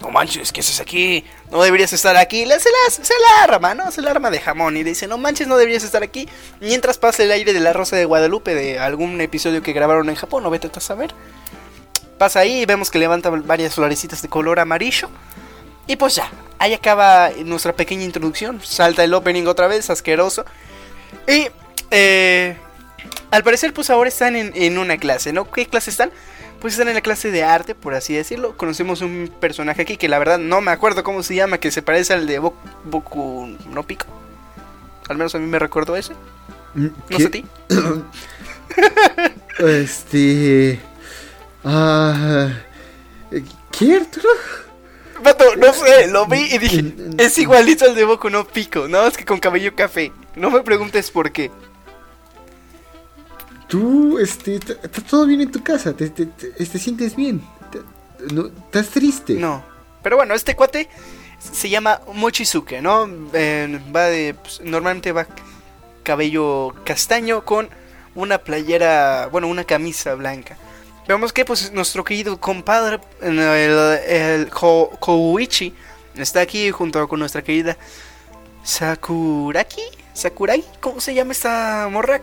[0.00, 1.24] No manches, ¿qué haces aquí?
[1.50, 2.44] No deberías estar aquí.
[2.46, 3.90] Le- Se la, se la arma, ¿no?
[3.90, 4.76] Se la arma de jamón.
[4.76, 6.28] Y dice: No manches, no deberías estar aquí.
[6.60, 10.14] Mientras pasa el aire de la Rosa de Guadalupe de algún episodio que grabaron en
[10.16, 10.42] Japón.
[10.42, 11.14] No vete a saber.
[12.18, 15.08] Pasa ahí y vemos que levanta varias florecitas de color amarillo.
[15.88, 18.60] Y pues ya, ahí acaba nuestra pequeña introducción.
[18.62, 20.44] Salta el opening otra vez, asqueroso.
[21.26, 21.48] Y
[21.90, 22.56] eh,
[23.30, 25.50] al parecer pues ahora están en, en una clase, ¿no?
[25.50, 26.10] ¿Qué clase están?
[26.60, 28.56] Pues están en la clase de arte, por así decirlo.
[28.56, 31.82] Conocemos un personaje aquí que la verdad no me acuerdo cómo se llama, que se
[31.82, 34.06] parece al de Bo- Boku no Pico.
[35.08, 36.12] Al menos a mí me recuerdo ese.
[36.74, 37.44] No sé a ti.
[39.58, 40.78] Este.
[41.64, 42.50] Ah.
[43.72, 44.28] ¿Qué, Arturo?
[45.22, 48.46] Vato, no sé, lo vi y dije, Mm, mm, es igualito al de Boku no
[48.46, 50.12] Pico, nada más que con cabello café.
[50.36, 51.50] No me preguntes por qué.
[53.68, 54.56] Tú, este.
[54.56, 55.94] Está todo bien en tu casa.
[55.94, 57.42] Te, te, te- te sientes bien.
[58.32, 59.34] No, ¿Estás triste?
[59.34, 59.62] No.
[60.02, 60.88] Pero bueno, este cuate
[61.38, 63.08] se llama Mochizuke, ¿no?
[63.32, 64.34] Eh, va de.
[64.34, 65.26] pues, normalmente va
[66.02, 67.68] cabello castaño con
[68.14, 69.28] una playera.
[69.30, 70.56] Bueno, una camisa blanca.
[71.08, 75.74] Vemos que, pues, nuestro querido compadre, el, el Ko- Kouichi,
[76.16, 77.76] está aquí junto con nuestra querida
[78.62, 79.82] Sakuraki.
[80.12, 80.64] ¿Sakurai?
[80.80, 82.20] ¿Cómo se llama esta morra?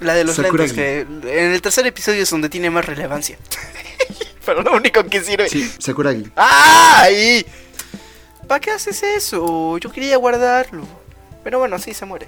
[0.00, 0.74] La de los Sakuragi.
[0.76, 3.36] lentes, que en el tercer episodio es donde tiene más relevancia.
[4.46, 5.48] Pero lo único que sirve.
[5.48, 6.30] Sí, Sakuragi.
[6.36, 7.44] ¡Ay!
[8.46, 9.78] ¿Para qué haces eso?
[9.78, 10.86] Yo quería guardarlo.
[11.42, 12.26] Pero bueno, sí, se muere.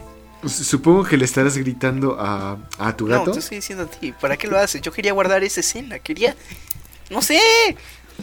[0.49, 3.33] Supongo que le estarás gritando a, a tu No, gato.
[3.33, 4.13] te estoy diciendo a ti.
[4.13, 4.81] ¿Para qué lo haces?
[4.83, 5.99] Yo quería guardar esa escena.
[5.99, 6.37] Quería...
[7.11, 7.39] No sé.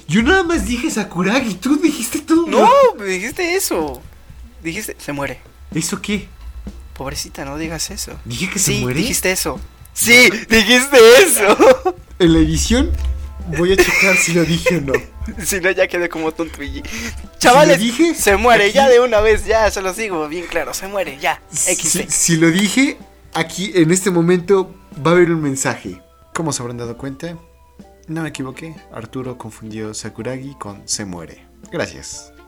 [0.08, 1.56] Yo nada más dije Sakuragi.
[1.56, 2.48] Tú dijiste todo.
[2.48, 4.02] No, me dijiste eso.
[4.64, 4.96] Dijiste...
[5.00, 5.40] Se muere.
[5.74, 6.28] ¿Eso qué?
[6.94, 8.20] Pobrecita, no digas eso.
[8.26, 9.00] ¿Dije que se Sí, muere?
[9.00, 9.60] dijiste eso.
[9.94, 11.96] Sí, dijiste eso.
[12.20, 12.92] En la edición
[13.58, 14.94] voy a checar si lo dije o no.
[15.46, 16.62] si no, ya quedé como tonto.
[16.64, 16.84] y-
[17.38, 19.46] Chavales, dije, se muere aquí- ya de una vez.
[19.46, 20.74] Ya, se los digo bien claro.
[20.74, 21.42] Se muere, ya.
[21.52, 22.98] Si, si lo dije,
[23.34, 24.74] aquí en este momento
[25.06, 26.02] va a haber un mensaje.
[26.34, 27.38] ¿Cómo se habrán dado cuenta?
[28.08, 28.76] No me equivoqué.
[28.94, 31.46] Arturo confundió Sakuragi con se muere.
[31.72, 32.32] Gracias.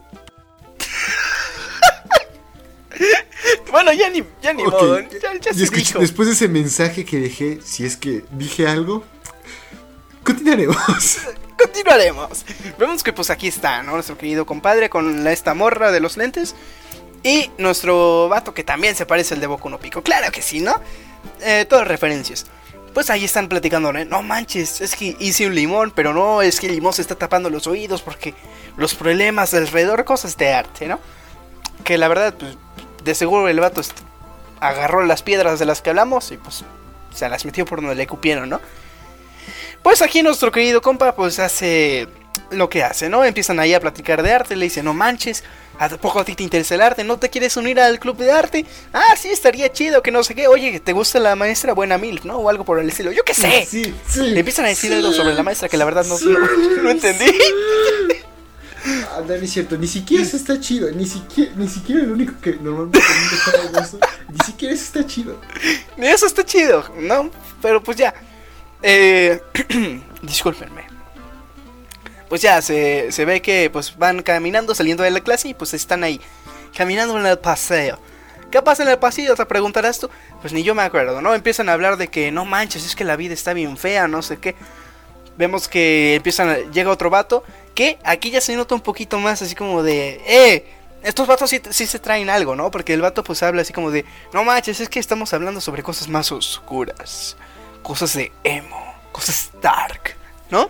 [3.70, 5.00] Bueno, ya ni, ya ni modo.
[5.00, 5.08] Ya,
[5.40, 5.98] ya y se escucha, dijo.
[5.98, 9.04] después de ese mensaje que dejé, si es que dije algo,
[10.24, 11.18] continuaremos.
[11.58, 12.44] Continuaremos.
[12.78, 13.92] Vemos que pues aquí está, ¿no?
[13.92, 16.54] Nuestro querido compadre con la, esta morra de los lentes.
[17.22, 20.02] Y nuestro vato que también se parece al de Boku no Pico.
[20.02, 20.74] Claro que sí, ¿no?
[21.40, 22.46] Eh, todas referencias.
[22.92, 24.04] Pues ahí están platicando, ¿no?
[24.04, 27.14] No manches, es que hice un limón, pero no, es que el limón se está
[27.14, 28.34] tapando los oídos porque
[28.76, 31.00] los problemas de alrededor, cosas de arte, ¿no?
[31.82, 32.56] Que la verdad, pues,
[33.02, 33.80] de seguro el vato
[34.60, 36.64] agarró las piedras de las que hablamos y pues
[37.12, 38.60] se las metió por donde le cupieron, ¿no?
[39.84, 42.08] Pues aquí nuestro querido compa pues hace
[42.50, 43.22] lo que hace, ¿no?
[43.24, 45.44] Empiezan ahí a platicar de arte, le dice, no manches,
[45.78, 47.02] ¿A poco a ti te interesa el arte?
[47.02, 48.64] ¿No te quieres unir al club de arte?
[48.92, 50.46] Ah, sí, estaría chido, que no sé qué.
[50.46, 52.36] Oye, ¿te gusta la maestra Buena Milf, no?
[52.38, 53.10] O algo por el estilo.
[53.10, 53.66] Yo qué sé.
[53.68, 54.20] Sí, sí.
[54.30, 56.38] Le empiezan a decir algo sobre la maestra que la verdad no, no,
[56.82, 57.26] no entendí.
[58.86, 62.34] Ah, no, es cierto, ni siquiera eso está chido, ni siquiera, ni siquiera el único
[62.42, 63.98] que normalmente de gozo,
[64.30, 65.40] ni siquiera eso está chido.
[65.96, 67.30] Ni Eso está chido, ¿no?
[67.62, 68.12] Pero pues ya.
[68.86, 69.40] Eh,
[70.22, 70.84] discúlpenme.
[72.28, 75.72] Pues ya, se, se ve que pues van caminando, saliendo de la clase y pues
[75.72, 76.20] están ahí,
[76.76, 77.98] caminando en el paseo.
[78.50, 79.34] ¿Qué pasa en el pasillo?
[79.34, 80.10] Te preguntarás tú.
[80.40, 81.34] Pues ni yo me acuerdo, ¿no?
[81.34, 84.20] Empiezan a hablar de que no manches, es que la vida está bien fea, no
[84.22, 84.54] sé qué.
[85.36, 87.42] Vemos que empiezan a- llega otro vato
[87.74, 90.64] que aquí ya se nota un poquito más así como de, eh,
[91.02, 92.70] estos vatos sí, sí se traen algo, ¿no?
[92.70, 95.82] Porque el vato pues habla así como de, no manches, es que estamos hablando sobre
[95.82, 97.36] cosas más oscuras,
[97.84, 98.82] cosas de emo,
[99.12, 100.16] cosas dark,
[100.50, 100.68] ¿no?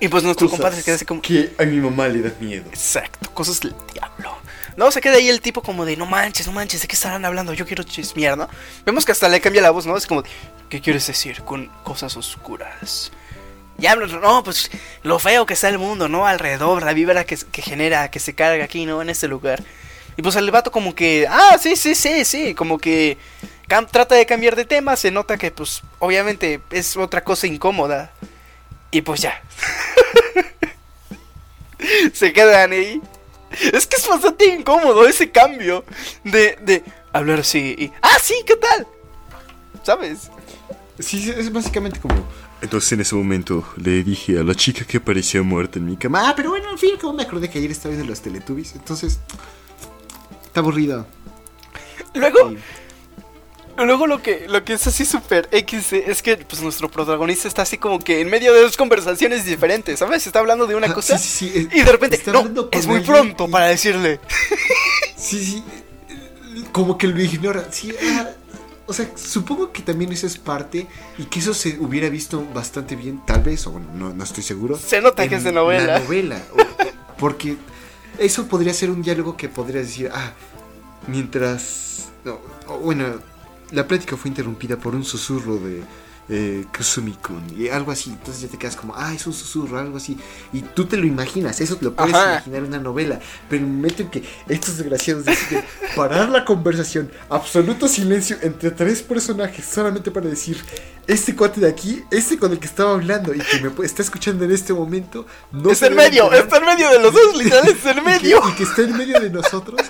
[0.00, 2.64] Y pues nuestro compadre se queda así como, que a mi mamá le da miedo.
[2.70, 4.34] exacto, cosas del diablo.
[4.76, 7.24] Luego se queda ahí el tipo como de, no manches, no manches, ¿de qué estarán
[7.26, 7.52] hablando?
[7.52, 8.48] Yo quiero chismear, ¿no?
[8.86, 9.96] Vemos que hasta le cambia la voz, ¿no?
[9.96, 10.22] Es como,
[10.70, 13.10] ¿qué quieres decir con cosas oscuras?
[13.76, 14.70] Ya, no, no, pues
[15.02, 16.26] lo feo que está el mundo, ¿no?
[16.26, 19.02] Alrededor, la vibra que, que genera, que se carga aquí, ¿no?
[19.02, 19.62] En este lugar.
[20.16, 23.18] Y pues el vato como que, ah, sí, sí, sí, sí, como que
[23.70, 28.12] cam- trata de cambiar de tema, se nota que pues obviamente es otra cosa incómoda.
[28.90, 29.40] Y pues ya.
[32.12, 33.00] se quedan ahí.
[33.72, 35.84] Es que es bastante incómodo ese cambio
[36.22, 38.86] de, de hablar así y, ah, sí, ¿qué tal?
[39.82, 40.30] ¿Sabes?
[40.98, 42.14] Sí, es básicamente como...
[42.62, 46.28] Entonces en ese momento le dije a la chica que parecía muerta en mi cama.
[46.28, 49.18] Ah, pero bueno, al fin cabo me acordé que ayer estaba viendo los Teletubbies, entonces...
[50.44, 51.06] Está aburrido.
[52.14, 52.58] Luego, Sí.
[53.84, 57.62] Luego lo que, lo que es así súper X es que pues nuestro protagonista está
[57.62, 60.26] así como que en medio de dos conversaciones diferentes, ¿sabes?
[60.26, 63.00] Está hablando de una cosa sí, sí, sí, y de repente, está no, es muy
[63.00, 64.20] pronto y- para decirle.
[65.16, 65.64] Sí, sí.
[66.72, 67.66] Como que lo ignora.
[67.70, 68.28] Sí, ah,
[68.86, 70.86] o sea, supongo que también eso es parte
[71.18, 74.42] y que eso se hubiera visto bastante bien, tal vez, o bueno, no, no estoy
[74.42, 74.78] seguro.
[74.78, 75.84] Se nota que es de novela.
[75.84, 76.40] La novela.
[76.54, 77.56] o- porque
[78.18, 80.32] eso podría ser un diálogo que podrías decir, ah,
[81.06, 82.08] mientras.
[82.24, 82.40] no,
[82.82, 83.20] bueno,
[83.72, 85.82] la plática fue interrumpida por un susurro de.
[86.32, 89.96] Eh, Kusumi-kun y algo así, entonces ya te quedas como, ah, es un susurro, algo
[89.96, 90.16] así,
[90.52, 92.34] y tú te lo imaginas, eso te lo puedes Ajá.
[92.34, 93.18] imaginar en una novela,
[93.48, 95.64] pero en el momento en que estos desgraciados deciden
[95.96, 100.56] parar la conversación, absoluto silencio entre tres personajes, solamente para decir,
[101.08, 104.44] este cuate de aquí, este con el que estaba hablando y que me está escuchando
[104.44, 107.84] en este momento, no es en medio, está en medio de los dos, literal, es
[107.84, 108.40] en y que- medio.
[108.50, 109.80] Y que, está en medio de nosotros,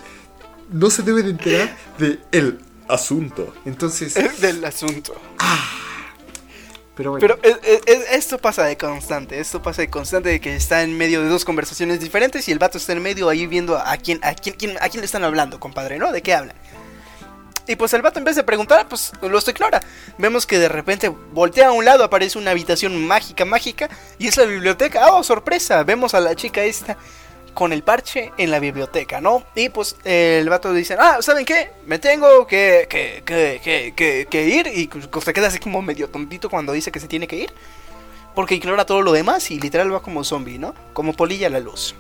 [0.73, 2.61] no se debe de enterar de el
[2.91, 3.55] asunto.
[3.65, 5.15] Entonces, Es del asunto.
[6.95, 7.21] pero bueno.
[7.21, 10.83] Pero es- es- es- esto pasa de constante, esto pasa de constante de que está
[10.83, 13.97] en medio de dos conversaciones diferentes y el vato está en medio ahí viendo a
[13.97, 16.13] quién, a quién, quién- a quién le están hablando, compadre, ¿no?
[16.13, 16.55] ¿De qué habla?
[17.67, 19.81] Y pues el vato en vez de preguntar, pues lo ignora.
[20.19, 23.89] Vemos que de repente voltea a un lado, aparece una habitación mágica, mágica,
[24.19, 25.13] y es la biblioteca.
[25.13, 25.85] ¡Oh, sorpresa!
[25.85, 26.97] Vemos a la chica esta
[27.55, 29.45] con el parche en la biblioteca, ¿no?
[29.55, 31.71] Y pues el vato dice, ah, ¿saben qué?
[31.87, 34.67] Me tengo que, que, que, que, que, que ir.
[34.75, 37.53] Y pues, se queda así como medio tontito cuando dice que se tiene que ir.
[38.35, 40.75] Porque ignora todo lo demás y literal va como zombie, ¿no?
[40.93, 41.95] Como polilla a la luz.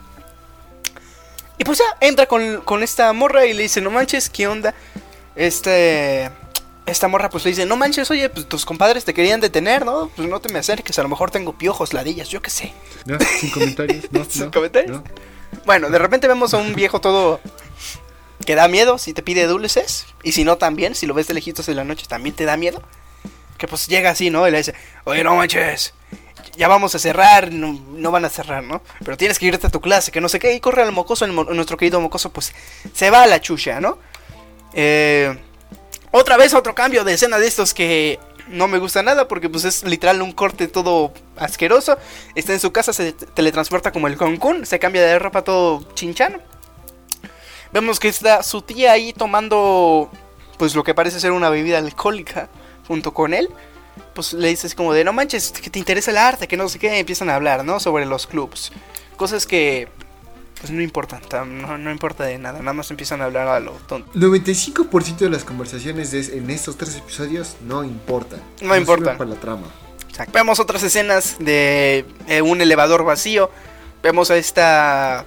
[1.58, 4.74] Y pues ya, entra con, con esta morra y le dice, no manches, ¿qué onda?
[5.36, 6.30] Este...
[6.86, 10.10] Esta morra pues le dice, no manches, oye, pues tus compadres te querían detener, ¿no?
[10.16, 12.72] Pues no te me acerques, a lo mejor tengo piojos, ladillas, yo qué sé.
[13.38, 14.06] Sin comentarios.
[14.10, 14.96] No, Sin no, comentarios.
[14.96, 15.04] no.
[15.66, 17.40] Bueno, de repente vemos a un viejo todo
[18.44, 20.06] que da miedo si te pide dulces.
[20.22, 22.56] Y si no, también, si lo ves de lejitos en la noche, también te da
[22.56, 22.82] miedo.
[23.58, 24.46] Que pues llega así, ¿no?
[24.48, 24.74] Y le dice,
[25.04, 25.92] oye, no manches,
[26.56, 28.82] ya vamos a cerrar, no, no van a cerrar, ¿no?
[29.04, 30.54] Pero tienes que irte a tu clase, que no sé qué.
[30.54, 32.52] Y corre al mocoso, nuestro querido mocoso, pues
[32.94, 33.98] se va a la chucha, ¿no?
[34.72, 35.36] Eh,
[36.10, 38.18] otra vez otro cambio de escena de estos que
[38.50, 41.96] no me gusta nada porque pues es literal un corte todo asqueroso.
[42.34, 46.38] Está en su casa, se teletransporta como el Kun, se cambia de ropa todo chinchano.
[47.72, 50.10] Vemos que está su tía ahí tomando
[50.58, 52.48] pues lo que parece ser una bebida alcohólica
[52.86, 53.48] junto con él.
[54.14, 56.78] Pues le dices como de no manches, que te interesa el arte, que no sé
[56.78, 57.78] qué, empiezan a hablar, ¿no?
[57.80, 58.72] Sobre los clubs.
[59.16, 59.88] Cosas que
[60.60, 63.60] pues no importan, tam- no, no importa de nada, nada más empiezan a hablar a
[63.60, 64.10] lo tonto.
[64.14, 68.40] 95% de las conversaciones de- en estos tres episodios no importan.
[68.60, 69.04] No importan.
[69.04, 69.66] sirven para la trama.
[70.34, 73.50] Vemos otras escenas de eh, un elevador vacío.
[74.02, 75.24] Vemos a esta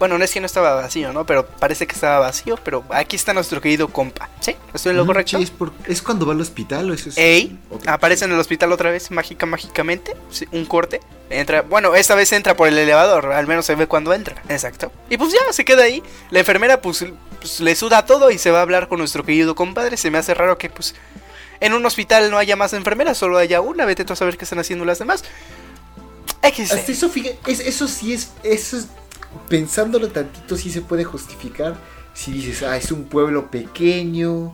[0.00, 1.24] Bueno, no es que no estaba vacío, ¿no?
[1.26, 4.28] Pero parece que estaba vacío, pero aquí está nuestro querido compa.
[4.40, 4.56] ¿Sí?
[4.74, 5.36] ¿Estoy en lo correcto?
[5.36, 7.18] Sí, es, por- es cuando va al hospital o eso es.
[7.18, 10.16] Ey, aparece en el hospital otra vez, mágica, mágicamente.
[10.30, 11.00] Sí, un corte.
[11.28, 14.42] Entra, bueno, esta vez entra por el elevador, al menos se ve cuando entra.
[14.48, 14.90] Exacto.
[15.10, 16.02] Y pues ya, se queda ahí.
[16.30, 17.04] La enfermera, pues,
[17.38, 19.96] pues, le suda todo y se va a hablar con nuestro querido compadre.
[19.98, 20.94] Se me hace raro que, pues,
[21.60, 23.84] en un hospital no haya más enfermeras, solo haya una.
[23.84, 25.22] Vete tú a saber qué están haciendo las demás.
[26.42, 28.86] Hasta eso, fíjate, es- eso sí es, eso es,
[29.48, 31.76] pensándolo tantito, sí se puede justificar.
[32.14, 34.52] Si dices, ah, es un pueblo pequeño,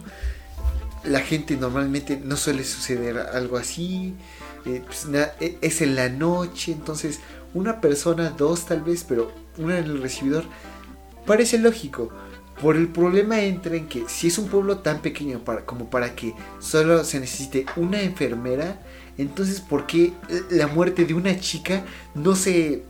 [1.04, 4.14] la gente normalmente no suele suceder algo así,
[4.64, 5.06] eh, pues,
[5.40, 7.20] e- es en la noche, entonces
[7.54, 10.44] una persona, dos tal vez, pero una en el recibidor,
[11.24, 12.10] parece lógico.
[12.60, 16.14] Por el problema entra en que si es un pueblo tan pequeño para, como para
[16.14, 18.80] que solo se necesite una enfermera,
[19.18, 20.12] entonces ¿por qué
[20.50, 22.84] la muerte de una chica no se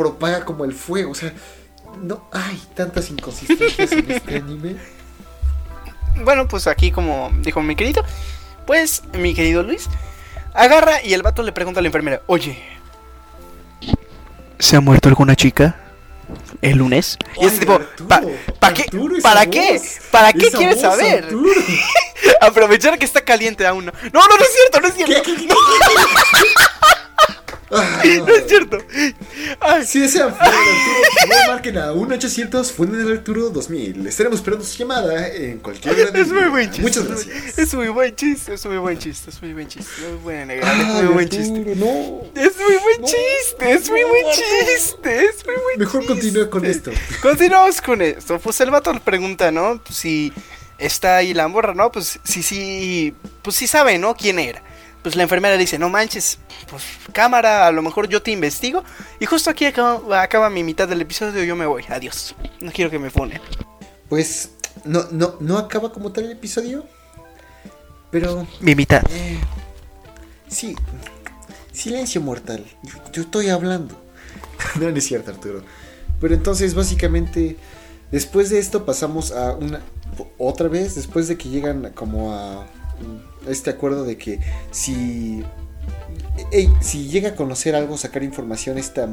[0.00, 1.10] propaga como el fuego?
[1.12, 1.32] O sea,
[2.00, 4.76] no hay tantas inconsistencias en este anime.
[6.24, 8.02] Bueno, pues aquí como dijo mi querido,
[8.66, 9.88] pues mi querido Luis,
[10.54, 12.62] agarra y el vato le pregunta a la enfermera, oye,
[14.58, 15.76] ¿se ha muerto alguna chica
[16.62, 17.16] el lunes?
[17.40, 18.22] Y este tipo, Arturo, "Pa-
[18.58, 18.82] ¿pa qué?
[18.82, 19.80] Arturo, ¿Para qué?
[20.10, 21.28] ¿Para qué quieres voz, saber?
[22.40, 23.86] Aprovechar que está caliente aún.
[23.86, 25.22] No, no, no, no es cierto, no es cierto.
[25.24, 25.54] ¿Qué, qué, qué,
[27.72, 28.78] Ah, No es cierto.
[29.60, 34.06] Ay, Si desean funen al Arturo, favor marquen a 1-800 funen al Arturo 2000.
[34.06, 36.82] Estaremos esperando su llamada en cualquier hora es muy buen chiste.
[36.82, 37.58] Muchas es muy- gracias.
[37.58, 39.90] Es muy buen chiste, es muy buen chiste, es muy buen chiste.
[40.08, 41.74] Muy buena negra, es muy buen chiste.
[41.76, 42.22] no.
[42.34, 46.14] Es muy buen No, chiste, es muy no, buen chiste, es muy buen Mejor chiste.
[46.14, 46.90] continúa con esto.
[47.22, 48.38] Continuamos con esto.
[48.38, 49.80] Pues el vato le pregunta, ¿no?
[49.84, 50.32] Pues, Si
[50.78, 51.92] está ahí la morra, ¿no?
[51.92, 54.14] Pues sí, sí, pues sí sabe, ¿no?
[54.14, 54.62] ¿Quién era?
[55.02, 56.38] Pues la enfermera dice, no manches,
[56.68, 56.82] pues
[57.12, 58.84] cámara, a lo mejor yo te investigo.
[59.18, 62.34] Y justo aquí acaba, acaba mi mitad del episodio, yo me voy, adiós.
[62.60, 63.40] No quiero que me funen.
[64.08, 64.50] Pues
[64.84, 66.84] no, no, no acaba como tal el episodio.
[68.10, 69.02] Pero Mi mitad.
[69.10, 69.38] eh,
[70.48, 70.76] sí.
[71.72, 72.66] Silencio mortal.
[72.82, 73.98] Yo, yo estoy hablando.
[74.80, 75.62] no, no es cierto, Arturo.
[76.20, 77.56] Pero entonces, básicamente,
[78.10, 79.80] después de esto pasamos a una.
[80.36, 82.66] Otra vez, después de que llegan como a
[83.48, 84.40] este acuerdo de que
[84.70, 85.42] si.
[86.80, 89.08] si llega a conocer algo, sacar información, esta,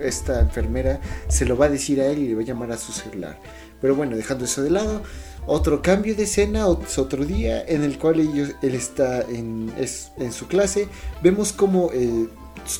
[0.00, 2.78] esta enfermera se lo va a decir a él y le va a llamar a
[2.78, 3.38] su celular.
[3.80, 5.02] Pero bueno, dejando eso de lado,
[5.46, 9.72] otro cambio de escena, ot- es otro día en el cual ellos, él está en,
[9.78, 10.88] es- en su clase.
[11.22, 12.28] Vemos como eh,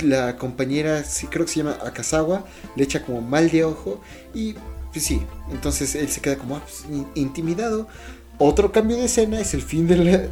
[0.02, 2.44] la compañera, creo que se llama Akazawa,
[2.74, 4.00] le echa como mal de ojo
[4.34, 4.54] y
[4.92, 5.20] pues sí,
[5.52, 7.86] entonces él se queda como ah, pues, in- intimidado.
[8.38, 10.22] Otro cambio de escena es el fin de, la-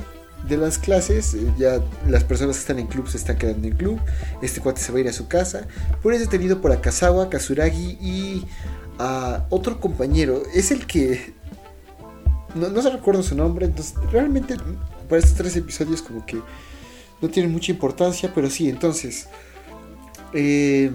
[0.49, 3.75] de las clases, eh, ya las personas que están en club se están quedando en
[3.75, 4.01] club,
[4.43, 5.67] este cuate se va a ir a su casa,
[6.03, 8.45] pero es detenido por Akazawa, Kazuragi y
[8.99, 11.35] a otro compañero, es el que
[12.55, 14.57] no, no se recuerdo su nombre, entonces realmente
[15.09, 16.41] para estos tres episodios como que
[17.21, 19.29] no tienen mucha importancia, pero sí, entonces
[20.33, 20.91] eh,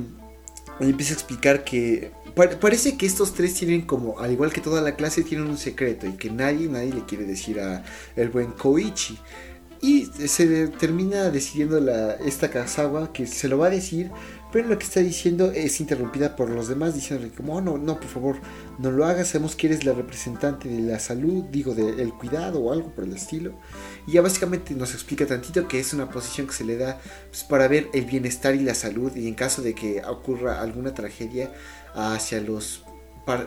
[0.79, 4.81] empieza a explicar que pa- parece que estos tres tienen como, al igual que toda
[4.81, 7.83] la clase, tienen un secreto y que nadie, nadie le quiere decir a
[8.15, 9.17] el buen Koichi.
[9.81, 14.11] Y se termina decidiendo la, esta Kazawa que se lo va a decir,
[14.51, 17.97] pero lo que está diciendo es interrumpida por los demás, diciéndole como, "Oh, no, no,
[17.97, 18.41] por favor,
[18.77, 22.73] no lo hagas, sabemos que eres la representante de la salud, digo, del cuidado o
[22.73, 23.53] algo por el estilo.
[24.05, 26.99] Y ya básicamente nos explica tantito que es una posición que se le da
[27.29, 30.93] pues, para ver el bienestar y la salud y en caso de que ocurra alguna
[30.93, 31.53] tragedia
[31.99, 32.83] hacia los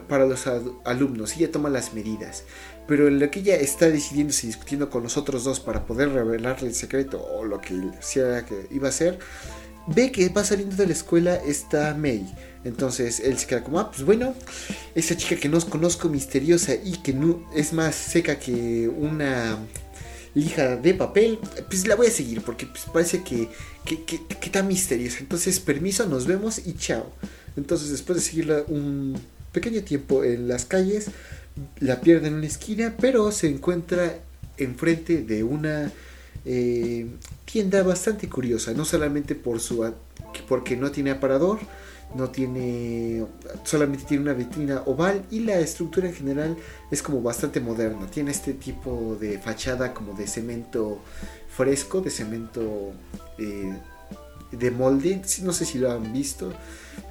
[0.08, 0.46] para, los
[0.84, 1.36] alumnos.
[1.36, 2.44] Ella toma las medidas.
[2.86, 6.10] Pero en lo que ella está decidiéndose y discutiendo con los otros dos para poder
[6.10, 9.18] revelarle el secreto o lo que sea que iba a hacer,
[9.86, 12.32] ve que va saliendo de la escuela esta May.
[12.64, 14.34] Entonces él se queda como, ah, pues bueno,
[14.94, 19.58] esa chica que no conozco, misteriosa y que no, es más seca que una
[20.34, 21.38] lija de papel,
[21.68, 23.48] pues la voy a seguir porque pues, parece que,
[23.84, 25.18] que, que, que está misteriosa.
[25.20, 27.12] Entonces, permiso, nos vemos y chao.
[27.56, 29.18] Entonces, después de seguirla un
[29.52, 31.10] pequeño tiempo en las calles,
[31.80, 34.18] la pierde en una esquina, pero se encuentra
[34.56, 35.92] enfrente de una
[36.44, 37.06] eh,
[37.44, 39.92] tienda bastante curiosa, no solamente por su
[40.48, 41.60] porque no tiene aparador,
[42.14, 43.24] no tiene
[43.64, 46.56] solamente tiene una vitrina oval y la estructura en general
[46.90, 48.06] es como bastante moderna.
[48.06, 51.00] Tiene este tipo de fachada como de cemento
[51.54, 52.92] fresco, de cemento
[53.38, 53.78] eh,
[54.52, 55.20] de molde.
[55.42, 56.52] No sé si lo han visto.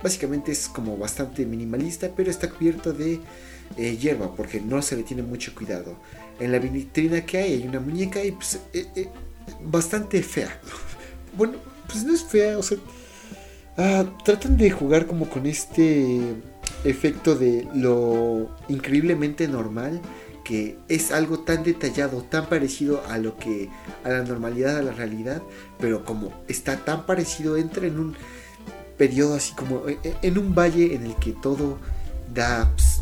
[0.01, 3.19] Básicamente es como bastante minimalista, pero está cubierto de
[3.77, 5.95] eh, hierba porque no se le tiene mucho cuidado.
[6.39, 9.09] En la vitrina que hay hay una muñeca y pues, eh, eh,
[9.63, 10.59] bastante fea.
[11.33, 11.53] Bueno,
[11.87, 12.77] pues no es fea, o sea,
[13.77, 16.19] ah, tratan de jugar como con este
[16.83, 20.01] efecto de lo increíblemente normal
[20.87, 23.69] es algo tan detallado, tan parecido a lo que
[24.03, 25.41] a la normalidad, a la realidad,
[25.79, 28.15] pero como está tan parecido entra en un
[28.97, 31.77] periodo así como e, e, en un valle en el que todo
[32.33, 33.01] da pues,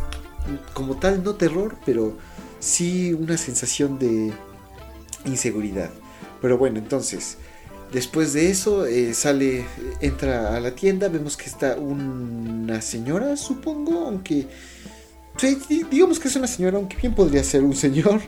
[0.73, 2.17] como tal no terror, pero
[2.59, 4.31] sí una sensación de
[5.25, 5.89] inseguridad.
[6.41, 7.37] Pero bueno, entonces,
[7.91, 9.65] después de eso eh, sale,
[10.01, 14.47] entra a la tienda, vemos que está una señora, supongo, aunque
[15.89, 18.21] digamos que es una señora, aunque bien podría ser un señor,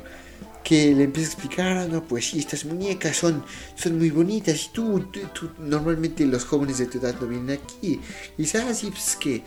[0.63, 3.43] que le empieza a explicar, ah, no, pues sí, estas muñecas son,
[3.75, 4.99] son muy bonitas y tú,
[5.33, 7.99] tú, normalmente los jóvenes de tu edad no vienen aquí.
[8.37, 9.43] Y dice, ah, sí, pues es que eh,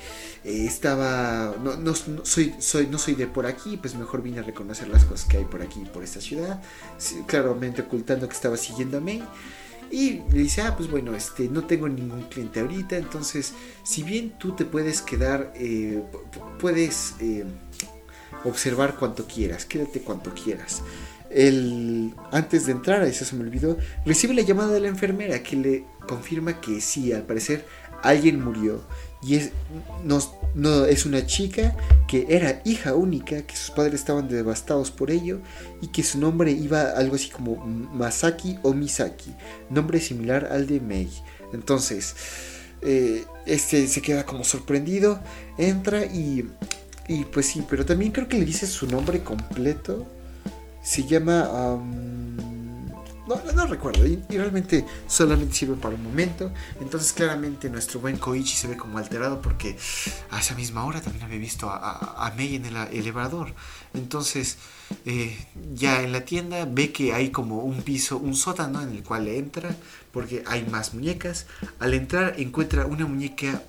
[0.67, 4.89] estaba, no, no, soy, soy, no soy de por aquí, pues mejor vine a reconocer
[4.89, 6.61] las cosas que hay por aquí, por esta ciudad,
[7.27, 8.57] claramente ocultando que estaba
[9.01, 9.23] May.
[9.95, 13.53] Y le dice, ah, pues bueno, este, no tengo ningún cliente ahorita, entonces,
[13.85, 16.03] si bien tú te puedes quedar, eh,
[16.59, 17.45] puedes eh,
[18.43, 20.83] observar cuanto quieras, quédate cuanto quieras.
[21.31, 25.55] El, antes de entrar, eso se me olvidó, recibe la llamada de la enfermera que
[25.55, 27.65] le confirma que sí, al parecer
[28.05, 28.81] alguien murió.
[29.23, 29.53] Y es,
[30.55, 31.75] no, es una chica
[32.07, 35.41] que era hija única, que sus padres estaban devastados por ello
[35.81, 39.33] y que su nombre iba algo así como Masaki o Misaki,
[39.71, 41.09] nombre similar al de Mei.
[41.55, 42.15] Entonces,
[42.83, 45.21] eh, este se queda como sorprendido,
[45.57, 46.47] entra y,
[47.09, 50.07] y pues sí, pero también creo que le dice su nombre completo.
[50.83, 51.81] Se llama...
[53.27, 56.53] No, no, recuerdo, y, realmente solamente sirve para un momento.
[56.81, 59.79] Entonces, claramente, nuestro buen Koichi se ve como alterado porque
[60.31, 63.55] a esa misma hora también había visto a, a, Mei en el elevador.
[63.95, 64.59] Entonces,
[65.07, 65.39] eh,
[65.75, 69.27] ya en la tienda ve que hay como un piso, un sótano en el cual
[69.29, 69.75] entra
[70.13, 71.47] porque hay más muñecas.
[71.81, 73.63] Al entrar, encuentra una muñeca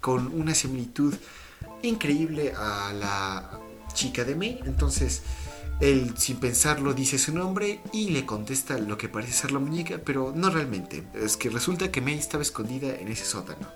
[0.00, 1.14] con una similitud
[1.82, 3.60] increíble a la
[3.94, 4.60] chica de Mei.
[4.64, 5.22] Entonces,
[5.80, 9.98] él, sin pensarlo, dice su nombre y le contesta lo que parece ser la muñeca,
[10.04, 11.04] pero no realmente.
[11.14, 13.66] Es que resulta que May estaba escondida en ese sótano.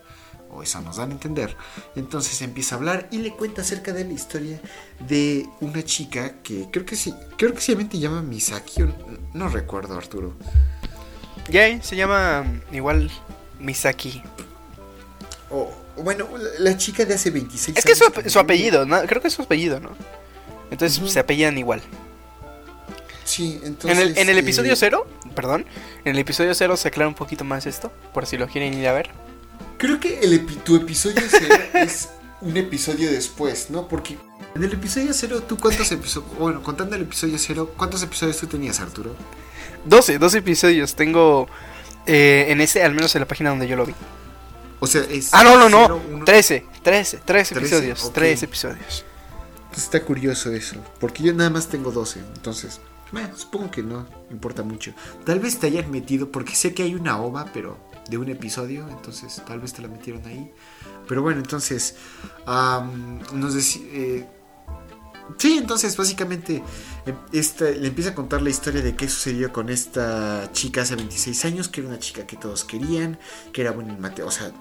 [0.50, 1.57] O eso nos dan a entender.
[1.96, 4.61] Entonces empieza a hablar y le cuenta acerca de la historia
[5.09, 8.84] de una chica que creo que sí, creo que se llama Misaki.
[9.32, 10.36] No recuerdo, Arturo.
[11.50, 13.11] Ya, se llama igual
[13.59, 14.22] Misaki.
[15.50, 16.28] O, bueno,
[16.59, 17.78] la chica de hace 26 años.
[17.78, 19.02] Es que su, su apellido, ¿no?
[19.07, 19.90] creo que es su apellido, ¿no?
[20.70, 21.82] Entonces se apellidan igual.
[23.24, 23.98] Sí, entonces.
[23.98, 25.64] En el, en el episodio 0, eh, perdón,
[26.04, 28.86] en el episodio 0 se aclara un poquito más esto, por si lo quieren ir
[28.86, 29.10] a ver.
[29.78, 32.10] Creo que el tu episodio 0 es
[32.40, 33.88] un episodio después, ¿no?
[33.88, 34.18] Porque
[34.54, 36.38] en el episodio 0, ¿tú cuántos episodios.
[36.38, 39.16] Bueno, contando el episodio 0, ¿cuántos episodios tú tenías, Arturo?
[39.86, 40.94] 12, 12 episodios.
[40.94, 41.48] Tengo
[42.06, 43.94] eh, en ese, al menos en la página donde yo lo vi.
[44.80, 45.32] O sea, es.
[45.32, 46.24] Ah, no, no, no.
[46.24, 48.12] 13, 13, 13 episodios.
[48.12, 49.04] 13 episodios.
[49.77, 52.81] Está curioso eso, porque yo nada más tengo 12, entonces,
[53.37, 54.93] supongo que no importa mucho.
[55.25, 58.89] Tal vez te hayan metido, porque sé que hay una ova, pero de un episodio,
[58.89, 60.53] entonces tal vez te la metieron ahí.
[61.09, 61.97] Pero bueno, entonces,
[62.47, 64.27] nos eh,
[65.39, 66.62] Sí, entonces básicamente
[67.07, 71.45] em, le empieza a contar la historia de qué sucedió con esta chica hace 26
[71.47, 73.18] años, que era una chica que todos querían,
[73.53, 74.53] que era buena en mate, o sea,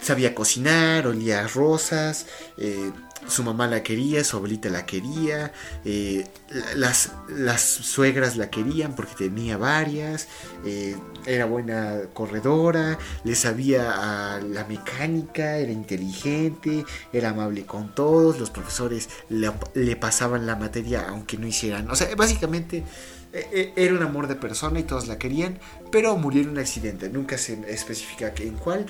[0.00, 2.26] sabía cocinar, olía a rosas,
[2.56, 2.92] eh,
[3.26, 5.52] su mamá la quería, su abuelita la quería,
[5.84, 6.26] eh,
[6.74, 10.28] las, las, suegras la querían porque tenía varias,
[10.64, 10.96] eh,
[11.26, 18.50] era buena corredora, le sabía a la mecánica, era inteligente, era amable con todos, los
[18.50, 22.84] profesores le, pasaban la materia aunque no hicieran, o sea, básicamente
[23.32, 25.58] eh, era un amor de persona y todos la querían,
[25.92, 28.86] pero murió en un accidente, nunca se especifica en cuál,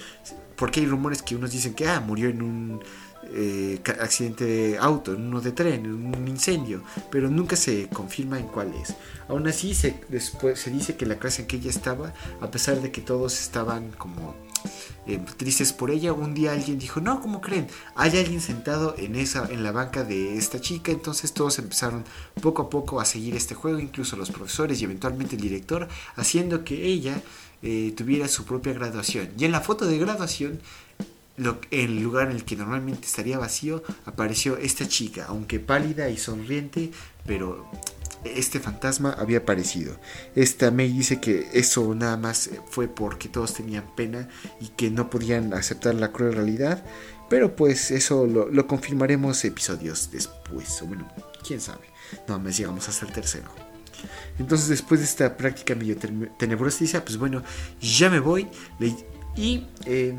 [0.56, 2.80] porque hay rumores que unos dicen que ah, murió en un
[3.32, 8.38] eh, accidente de auto, en uno de tren, en un incendio, pero nunca se confirma
[8.38, 8.94] en cuál es.
[9.28, 12.80] Aún así, se, después, se dice que la clase en que ella estaba, a pesar
[12.80, 14.34] de que todos estaban como
[15.06, 17.68] eh, tristes por ella, un día alguien dijo, no, ¿cómo creen?
[17.94, 22.04] Hay alguien sentado en, esa, en la banca de esta chica, entonces todos empezaron
[22.42, 26.64] poco a poco a seguir este juego, incluso los profesores y eventualmente el director, haciendo
[26.64, 27.22] que ella
[27.62, 29.30] eh, tuviera su propia graduación.
[29.38, 30.60] Y en la foto de graduación
[31.70, 36.90] el lugar en el que normalmente estaría vacío, apareció esta chica, aunque pálida y sonriente,
[37.26, 37.70] pero
[38.24, 39.96] este fantasma había aparecido.
[40.34, 44.28] Esta May dice que eso nada más fue porque todos tenían pena
[44.60, 46.84] y que no podían aceptar la cruel realidad,
[47.28, 51.08] pero pues eso lo, confirmaremos episodios después, o bueno,
[51.46, 51.88] quién sabe.
[52.28, 53.48] No, me llegamos hasta el tercero.
[54.38, 55.96] Entonces después de esta práctica medio
[56.38, 57.42] tenebrosa dice, ah, pues bueno,
[57.80, 58.48] ya me voy
[59.36, 59.66] y...
[59.86, 60.14] Eh,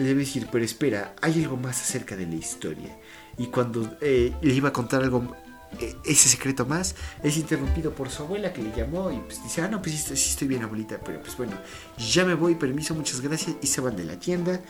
[0.00, 2.96] le a decir, pero espera, hay algo más acerca de la historia.
[3.36, 5.36] Y cuando eh, le iba a contar algo,
[5.78, 9.60] eh, ese secreto más, es interrumpido por su abuela que le llamó y pues dice,
[9.62, 11.52] ah, no, pues sí, estoy bien abuelita, pero pues bueno,
[11.98, 14.60] ya me voy, permiso, muchas gracias, y se van de la tienda.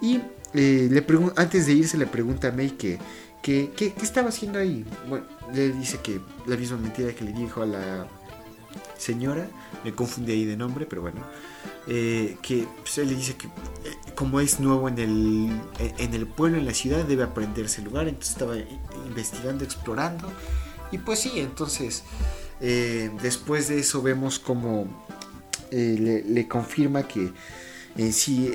[0.00, 0.22] Y
[0.54, 1.04] eh, le
[1.36, 2.98] antes de irse le pregunta a May que,
[3.42, 4.84] que, qué estaba haciendo ahí.
[5.08, 8.06] Bueno, le dice que la misma mentira que le dijo a la
[9.00, 9.48] señora,
[9.82, 11.22] me confundí ahí de nombre, pero bueno,
[11.86, 16.26] eh, que pues, él le dice que eh, como es nuevo en el, en el
[16.26, 18.56] pueblo, en la ciudad, debe aprenderse el lugar, entonces estaba
[19.06, 20.30] investigando, explorando,
[20.92, 22.04] y pues sí, entonces
[22.60, 24.86] eh, después de eso vemos como
[25.70, 27.32] le, confirma que
[27.96, 28.52] en sí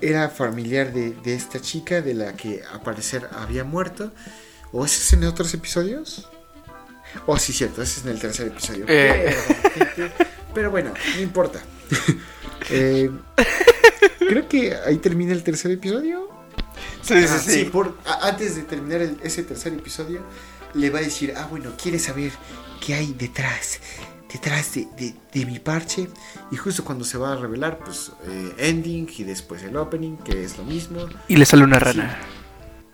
[0.00, 4.10] era familiar de, de, esta chica de la que al parecer había muerto,
[4.72, 6.28] ¿o es en otros episodios?
[7.26, 8.84] Oh, sí, cierto, ese es en el tercer episodio.
[8.88, 9.34] Eh.
[10.54, 11.60] Pero, bueno, no importa.
[12.70, 13.10] Eh,
[14.18, 16.30] creo que ahí termina el tercer episodio.
[17.02, 17.64] Sí, sí, ah, sí.
[17.64, 20.22] por, antes de terminar ese tercer episodio,
[20.72, 22.32] le va a decir, ah, bueno, ¿quieres saber
[22.80, 23.80] qué hay detrás?
[24.32, 26.08] Detrás de, de, mi parche.
[26.50, 30.42] Y justo cuando se va a revelar, pues, eh, ending y después el opening, que
[30.42, 31.06] es lo mismo.
[31.28, 32.18] Y le sale una rana.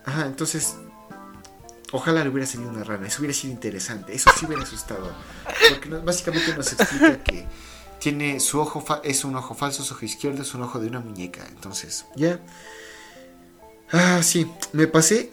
[0.03, 0.75] Ajá, entonces
[1.91, 5.11] Ojalá le hubiera salido una rana, eso hubiera sido interesante, eso sí hubiera asustado.
[5.69, 7.45] Porque básicamente nos explica que
[7.99, 11.01] tiene su ojo, es un ojo falso, su ojo izquierdo es un ojo de una
[11.01, 11.45] muñeca.
[11.49, 12.39] Entonces, ya.
[13.91, 15.31] Ah, sí, me pasé.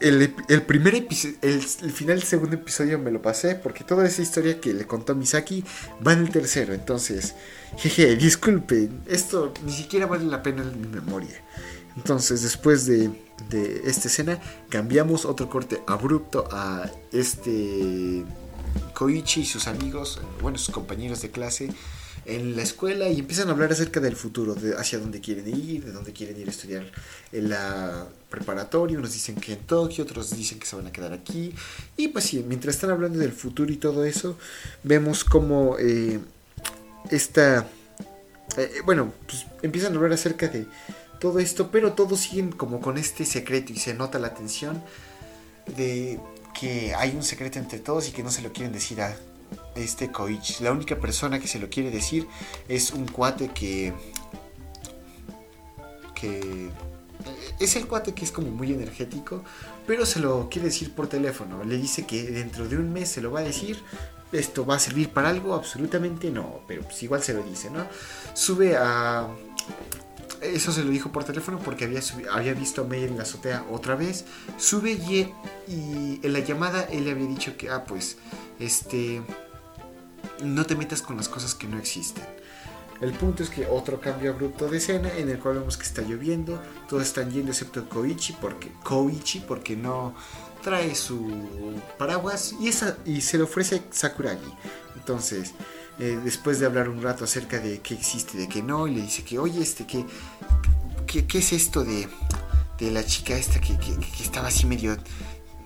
[0.00, 4.60] El, primer episodio, el, final del segundo episodio me lo pasé porque toda esa historia
[4.60, 5.64] que le contó Misaki
[6.06, 6.74] va en el tercero.
[6.74, 7.34] Entonces,
[7.76, 11.42] jeje, disculpen, esto ni siquiera vale la pena en mi memoria.
[11.96, 13.10] Entonces, después de,
[13.84, 18.24] esta escena, cambiamos otro corte abrupto a este
[18.94, 21.70] Koichi y sus amigos, bueno, sus compañeros de clase
[22.28, 25.84] en la escuela y empiezan a hablar acerca del futuro, de hacia dónde quieren ir,
[25.84, 26.84] de dónde quieren ir a estudiar
[27.32, 28.98] en la preparatoria.
[28.98, 31.54] Unos dicen que en Tokio, otros dicen que se van a quedar aquí.
[31.96, 34.36] Y pues sí, mientras están hablando del futuro y todo eso,
[34.82, 36.20] vemos como eh,
[37.10, 37.66] esta...
[38.58, 40.66] Eh, bueno, pues empiezan a hablar acerca de
[41.20, 44.82] todo esto, pero todos siguen como con este secreto y se nota la tensión
[45.76, 46.20] de
[46.58, 49.16] que hay un secreto entre todos y que no se lo quieren decir a
[49.74, 50.62] este Koichi.
[50.62, 52.26] La única persona que se lo quiere decir
[52.68, 53.92] es un cuate que
[56.14, 56.70] que
[57.58, 59.42] es el cuate que es como muy energético,
[59.86, 61.64] pero se lo quiere decir por teléfono.
[61.64, 63.82] Le dice que dentro de un mes se lo va a decir.
[64.30, 67.86] Esto va a servir para algo, absolutamente no, pero pues igual se lo dice, ¿no?
[68.34, 69.26] Sube a
[70.42, 72.00] eso se lo dijo por teléfono porque había,
[72.32, 74.24] había visto a May en la azotea otra vez.
[74.56, 75.32] Sube y,
[75.68, 78.16] y, en la llamada él le había dicho que, ah, pues,
[78.58, 79.22] este,
[80.42, 82.24] no te metas con las cosas que no existen.
[83.00, 86.02] El punto es que otro cambio abrupto de escena en el cual vemos que está
[86.02, 90.14] lloviendo, todos están yendo excepto Koichi porque, Koichi porque no
[90.62, 91.30] trae su
[91.96, 94.52] paraguas y, esa, y se le ofrece Sakuragi.
[94.96, 95.54] Entonces,
[95.98, 99.02] eh, después de hablar un rato acerca de qué existe, de qué no, y le
[99.02, 100.04] dice que, oye, este, ¿qué,
[101.26, 102.08] qué, es esto de,
[102.78, 104.96] de, la chica esta que, que, estaba así medio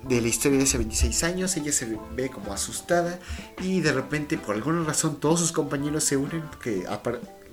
[0.05, 1.57] de la historia de hace 26 años?
[1.59, 3.19] Ella se ve como asustada
[3.61, 6.87] y de repente, por alguna razón, todos sus compañeros se unen porque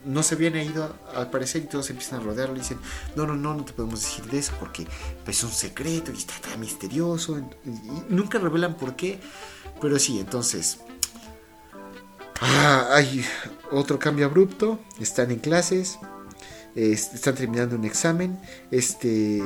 [0.06, 2.80] no se habían ido al parecer y todos empiezan a rodearlo y dicen,
[3.18, 4.88] no, no, no, no te podemos decir de eso porque
[5.26, 7.40] pues, es un secreto y está tan misterioso.
[7.40, 7.44] y
[8.08, 9.20] nunca revelan por qué,
[9.82, 10.80] pero sí, entonces
[12.42, 13.26] Ah, hay
[13.72, 14.80] otro cambio abrupto.
[15.00, 16.00] Están en clases.
[16.76, 18.40] están terminando un examen.
[18.72, 19.42] Este.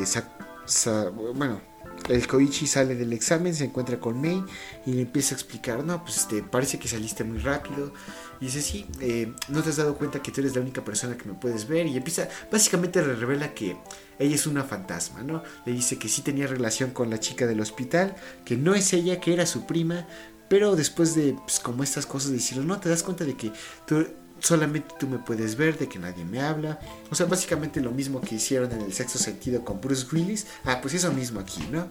[1.33, 1.73] bueno.
[2.09, 4.43] El Koichi sale del examen, se encuentra con Mei
[4.85, 7.93] y le empieza a explicar, no, pues este, parece que saliste muy rápido.
[8.41, 11.15] Y dice, sí, eh, no te has dado cuenta que tú eres la única persona
[11.17, 11.87] que me puedes ver.
[11.87, 13.77] Y empieza, básicamente le revela que
[14.19, 15.43] ella es una fantasma, ¿no?
[15.65, 19.21] Le dice que sí tenía relación con la chica del hospital, que no es ella,
[19.21, 20.05] que era su prima,
[20.47, 23.51] pero después de, pues, como estas cosas, de decirlo, no, te das cuenta de que
[23.85, 24.05] tú,
[24.39, 26.79] solamente tú me puedes ver, de que nadie me habla.
[27.09, 30.45] O sea, básicamente lo mismo que hicieron en el sexto sentido con Bruce Willis.
[30.65, 31.87] Ah, pues eso mismo aquí, ¿no?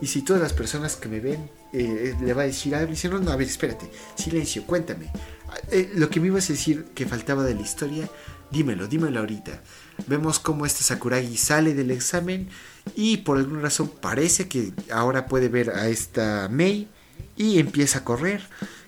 [0.00, 3.10] Y si todas las personas que me ven eh, le va a decir algo, dicen,
[3.10, 5.10] no, no, a ver, espérate, silencio, cuéntame.
[5.70, 8.08] Eh, lo que me ibas a decir que faltaba de la historia,
[8.50, 9.60] dímelo, dímelo ahorita.
[10.06, 12.48] Vemos cómo este Sakuragi sale del examen
[12.94, 16.88] y por alguna razón parece que ahora puede ver a esta Mei
[17.36, 18.42] y empieza a correr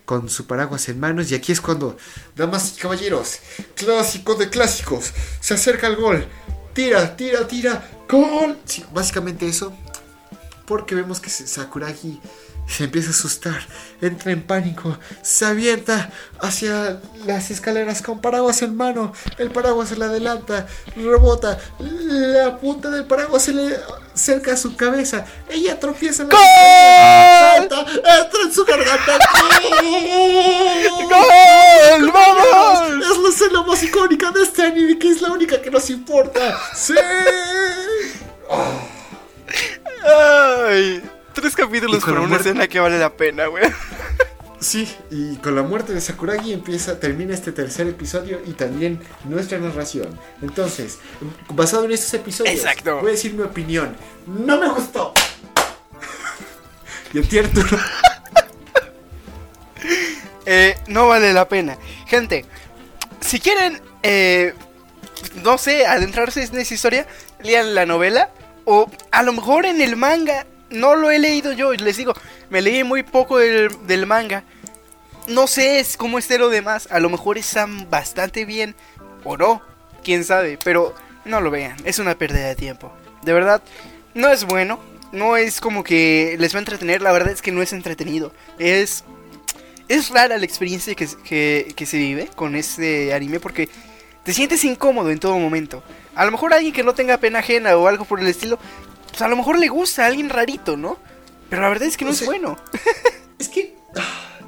[0.05, 1.97] con su paraguas en manos y aquí es cuando,
[2.35, 3.39] damas y caballeros,
[3.75, 6.25] clásico de clásicos, se acerca el gol,
[6.73, 8.57] tira, tira, tira, gol.
[8.93, 9.73] básicamente eso,
[10.65, 12.21] porque vemos que Sakuragi
[12.67, 13.59] Se empieza a asustar,
[14.01, 16.11] entra en pánico, se avienta
[16.41, 19.13] hacia las escaleras con paraguas en mano.
[19.37, 23.79] El paraguas se le adelanta, rebota, la punta del paraguas se le
[24.13, 25.25] cerca a su cabeza.
[25.49, 26.35] Ella tropieza en la
[27.57, 29.17] salta, entra en su garganta.
[31.09, 32.11] ¡Gol!
[32.11, 33.05] ¡Vamos!
[33.11, 36.59] Es la escena más icónica de este anime que es la única que nos importa.
[36.75, 36.93] ¡Sí!
[40.03, 41.01] Ay,
[41.41, 43.63] tres capítulos por una muerte- escena que vale la pena, güey.
[44.59, 49.59] Sí, y con la muerte de Sakuragi empieza, termina este tercer episodio y también nuestra
[49.59, 50.19] narración.
[50.41, 50.97] Entonces,
[51.49, 52.97] basado en estos episodios, Exacto.
[52.99, 53.95] voy a decir mi opinión.
[54.25, 55.13] ¡No me gustó!
[57.13, 57.77] y Arturo.
[60.49, 61.77] Eh, no vale la pena.
[62.05, 62.45] Gente,
[63.19, 64.53] si quieren, eh,
[65.43, 67.05] no sé, adentrarse en esa historia,
[67.41, 68.29] lean la novela.
[68.63, 70.45] O a lo mejor en el manga.
[70.69, 72.13] No lo he leído yo, les digo,
[72.49, 74.43] me leí muy poco del, del manga.
[75.27, 76.87] No sé es cómo esté lo demás.
[76.91, 78.75] A lo mejor están bastante bien.
[79.23, 79.61] O no,
[80.03, 80.57] quién sabe.
[80.63, 80.93] Pero
[81.25, 82.91] no lo vean, es una pérdida de tiempo.
[83.23, 83.61] De verdad,
[84.13, 84.79] no es bueno.
[85.13, 87.01] No es como que les va a entretener.
[87.01, 88.33] La verdad es que no es entretenido.
[88.59, 89.03] Es
[89.87, 93.69] es rara la experiencia que, que- que se vive con este anime porque
[94.23, 95.81] te sientes incómodo en todo momento.
[96.13, 98.59] A lo mejor alguien que no tenga pena ajena o algo por el estilo,
[99.17, 100.97] pues a lo mejor le gusta a alguien rarito, ¿no?
[101.49, 102.55] Pero la verdad es que no O es bueno.
[103.39, 104.39] Es que ah,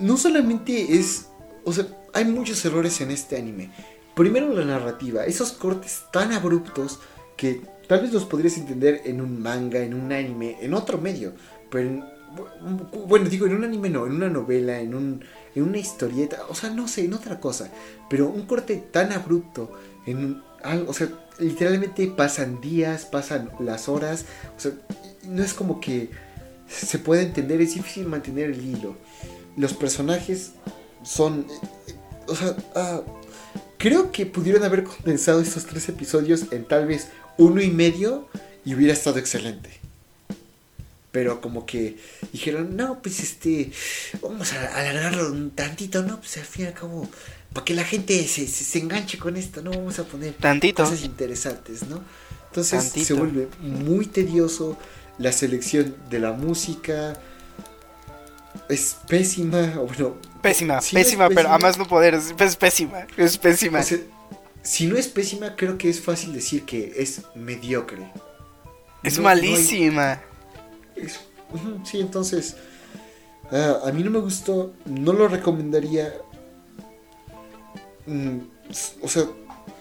[0.00, 1.26] no solamente es,
[1.64, 3.70] o sea, hay muchos errores en este anime.
[4.14, 7.00] Primero la narrativa, esos cortes tan abruptos
[7.36, 11.34] que tal vez los podrías entender en un manga, en un anime, en otro medio,
[11.70, 12.04] pero en-
[13.06, 15.24] bueno, digo, en un anime no, en una novela, en un
[15.54, 17.70] en una historieta, o sea, no sé, en otra cosa,
[18.10, 19.72] pero un corte tan abrupto
[20.06, 21.08] en algo, o sea,
[21.38, 24.24] literalmente pasan días, pasan las horas,
[24.56, 24.72] o sea,
[25.24, 26.10] no es como que
[26.68, 28.96] se puede entender, es difícil mantener el hilo.
[29.56, 30.52] Los personajes
[31.04, 31.46] son.
[32.26, 33.02] O sea, ah,
[33.78, 37.08] creo que pudieron haber condensado estos tres episodios en tal vez
[37.38, 38.28] uno y medio
[38.64, 39.70] y hubiera estado excelente.
[41.12, 41.96] Pero como que
[42.32, 43.70] dijeron, no, pues este,
[44.20, 46.18] vamos a alargarlo un tantito, ¿no?
[46.18, 47.08] Pues al fin y al cabo,
[47.52, 49.70] para que la gente se, se, se enganche con esto, ¿no?
[49.70, 50.82] Vamos a poner Tantito.
[50.84, 52.02] cosas interesantes, ¿no?
[52.48, 53.06] Entonces Tantito.
[53.06, 54.76] se vuelve muy tedioso
[55.18, 57.18] la selección de la música.
[58.68, 62.14] Es pésima, o bueno, Pésima, si no es pésima, pero a más no poder.
[62.14, 63.80] Es, es pésima, es pésima.
[63.80, 63.98] o sea,
[64.62, 68.10] si no es pésima, creo que es fácil decir que es mediocre.
[69.02, 70.20] es no- no hay- malísima.
[70.96, 71.20] es-
[71.84, 72.56] sí, entonces,
[73.52, 76.14] ah, a mí no me gustó, no lo recomendaría.
[78.06, 78.38] Mm,
[79.02, 79.24] o sea,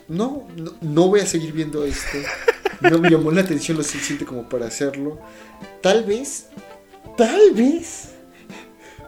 [0.08, 2.18] no, no, no voy a seguir viendo esto.
[2.82, 5.20] No me llamó la atención lo suficiente como para hacerlo.
[5.82, 6.48] Tal vez,
[7.18, 8.10] tal vez,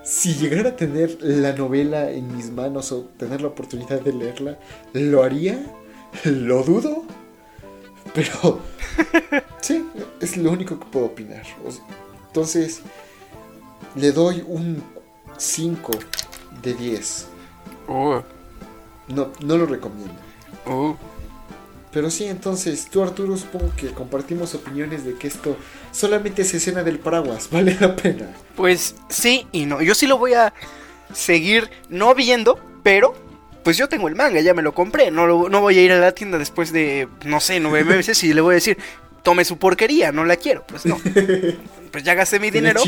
[0.04, 4.58] si llegara a tener la novela en mis manos o tener la oportunidad de leerla,
[4.94, 5.60] lo haría.
[6.24, 7.04] Lo dudo.
[8.14, 8.62] Pero,
[9.62, 9.86] sí,
[10.22, 11.44] es lo único que puedo opinar.
[12.28, 12.82] Entonces,
[13.96, 14.82] le doy un
[15.38, 15.92] 5
[16.62, 17.28] de 10.
[17.88, 18.22] Uh,
[19.08, 20.14] No, no lo recomiendo.
[20.66, 20.96] uh.
[21.92, 25.58] Pero sí, entonces, tú Arturo, supongo que compartimos opiniones de que esto
[25.92, 28.28] solamente es escena del paraguas, vale la pena.
[28.56, 29.82] Pues sí y no.
[29.82, 30.54] Yo sí lo voy a
[31.14, 33.16] seguir no viendo, pero
[33.64, 35.10] pues yo tengo el manga, ya me lo compré.
[35.12, 38.22] No, lo- no voy a ir a la tienda después de, no sé, nueve meses
[38.24, 38.78] y le voy a decir,
[39.24, 40.66] tome su porquería, no la quiero.
[40.68, 41.00] Pues no.
[41.92, 42.82] Pues ya gasté mi dinero,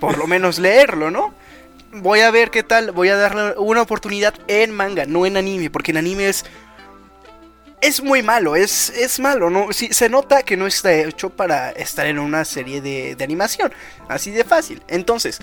[0.00, 1.32] por lo menos leerlo, ¿no?
[1.94, 5.70] Voy a ver qué tal, voy a darle una oportunidad en manga, no en anime,
[5.70, 6.44] porque en anime es...
[7.80, 9.72] Es muy malo, es, es malo, ¿no?
[9.72, 13.72] Sí, se nota que no está hecho para estar en una serie de, de animación,
[14.08, 14.82] así de fácil.
[14.88, 15.40] Entonces,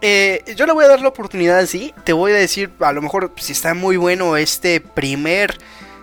[0.00, 3.02] eh, yo le voy a dar la oportunidad así, te voy a decir, a lo
[3.02, 5.58] mejor si está muy bueno este primer...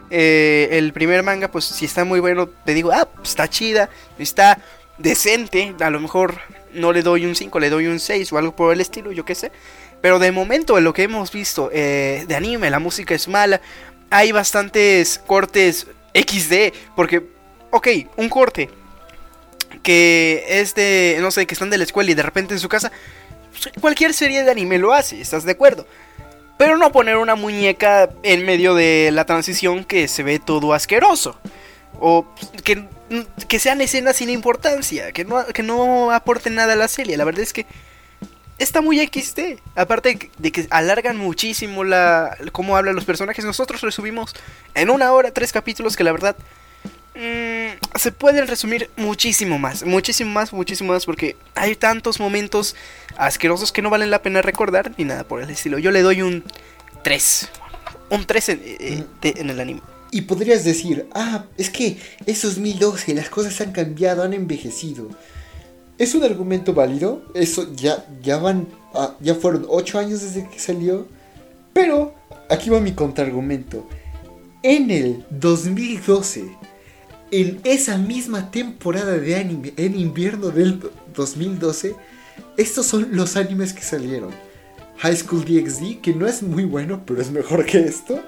[0.09, 3.89] eh, el primer manga, pues si está muy bueno, te digo, ah, pues, está chida,
[4.17, 4.59] está
[4.97, 6.39] decente, a lo mejor
[6.73, 9.25] no le doy un 5, le doy un 6 o algo por el estilo, yo
[9.25, 9.51] qué sé.
[10.01, 13.61] Pero de momento, en lo que hemos visto eh, de anime, la música es mala.
[14.09, 16.73] Hay bastantes cortes XD.
[16.95, 17.23] Porque,
[17.71, 18.69] ok, un corte
[19.83, 22.69] que es de, no sé, que están de la escuela y de repente en su
[22.69, 22.91] casa.
[23.51, 25.85] pues, Cualquier serie de anime lo hace, ¿estás de acuerdo?
[26.57, 31.39] Pero no poner una muñeca en medio de la transición que se ve todo asqueroso.
[31.99, 32.25] O
[32.63, 32.85] que,
[33.47, 37.17] que sean escenas sin importancia, que no, que no aporten nada a la serie.
[37.17, 37.65] La verdad es que
[38.59, 39.59] está muy XD.
[39.75, 44.35] Aparte de que alargan muchísimo la cómo hablan los personajes, nosotros resumimos
[44.75, 46.35] en una hora tres capítulos que la verdad
[47.15, 52.75] mm, se pueden resumir muchísimo más, muchísimo más, muchísimo más, porque hay tantos momentos
[53.17, 55.79] asquerosos que no valen la pena recordar ni nada por el estilo.
[55.79, 56.43] Yo le doy un
[57.03, 57.49] 3,
[58.09, 59.81] un 3 en, eh, en el anime.
[60.11, 65.07] Y podrías decir, ah, es que es 2012, las cosas han cambiado, han envejecido.
[65.97, 70.59] Es un argumento válido, eso ya, ya van, ah, ya fueron 8 años desde que
[70.59, 71.07] salió,
[71.73, 72.15] pero
[72.49, 73.87] aquí va mi contraargumento.
[74.63, 76.49] En el 2012,
[77.31, 80.81] en esa misma temporada de anime, en invierno del
[81.15, 81.95] 2012,
[82.57, 84.31] estos son los animes que salieron.
[84.97, 88.21] High School DxD, que no es muy bueno, pero es mejor que esto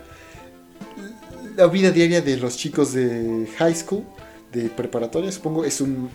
[1.55, 4.03] la vida diaria de los chicos de high school,
[4.51, 6.09] de preparatoria, supongo, es, un,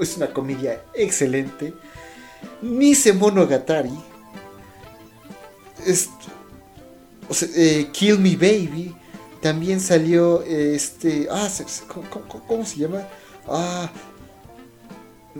[0.00, 1.72] es una comedia excelente.
[2.62, 3.92] Nise Monogatari.
[5.86, 6.08] Es,
[7.56, 8.94] eh, Kill Me Baby.
[9.40, 11.28] También salió este.
[11.30, 11.48] Ah,
[12.46, 13.06] ¿cómo, se llama?
[13.46, 13.90] Ah.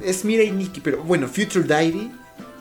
[0.04, 2.12] Es Mirai Nikki, pero bueno, Future Diary.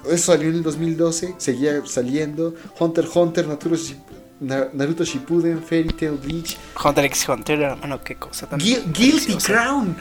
[0.10, 2.56] Eso salió en el 2012, seguía saliendo.
[2.80, 3.98] Hunter Hunter, Naturally
[4.40, 6.58] Naruto Shippuden, Fairy Tail Bleach.
[6.84, 8.60] Hunter x Hunter, hermano, qué cosa tan.
[8.60, 9.96] Guilty Crown.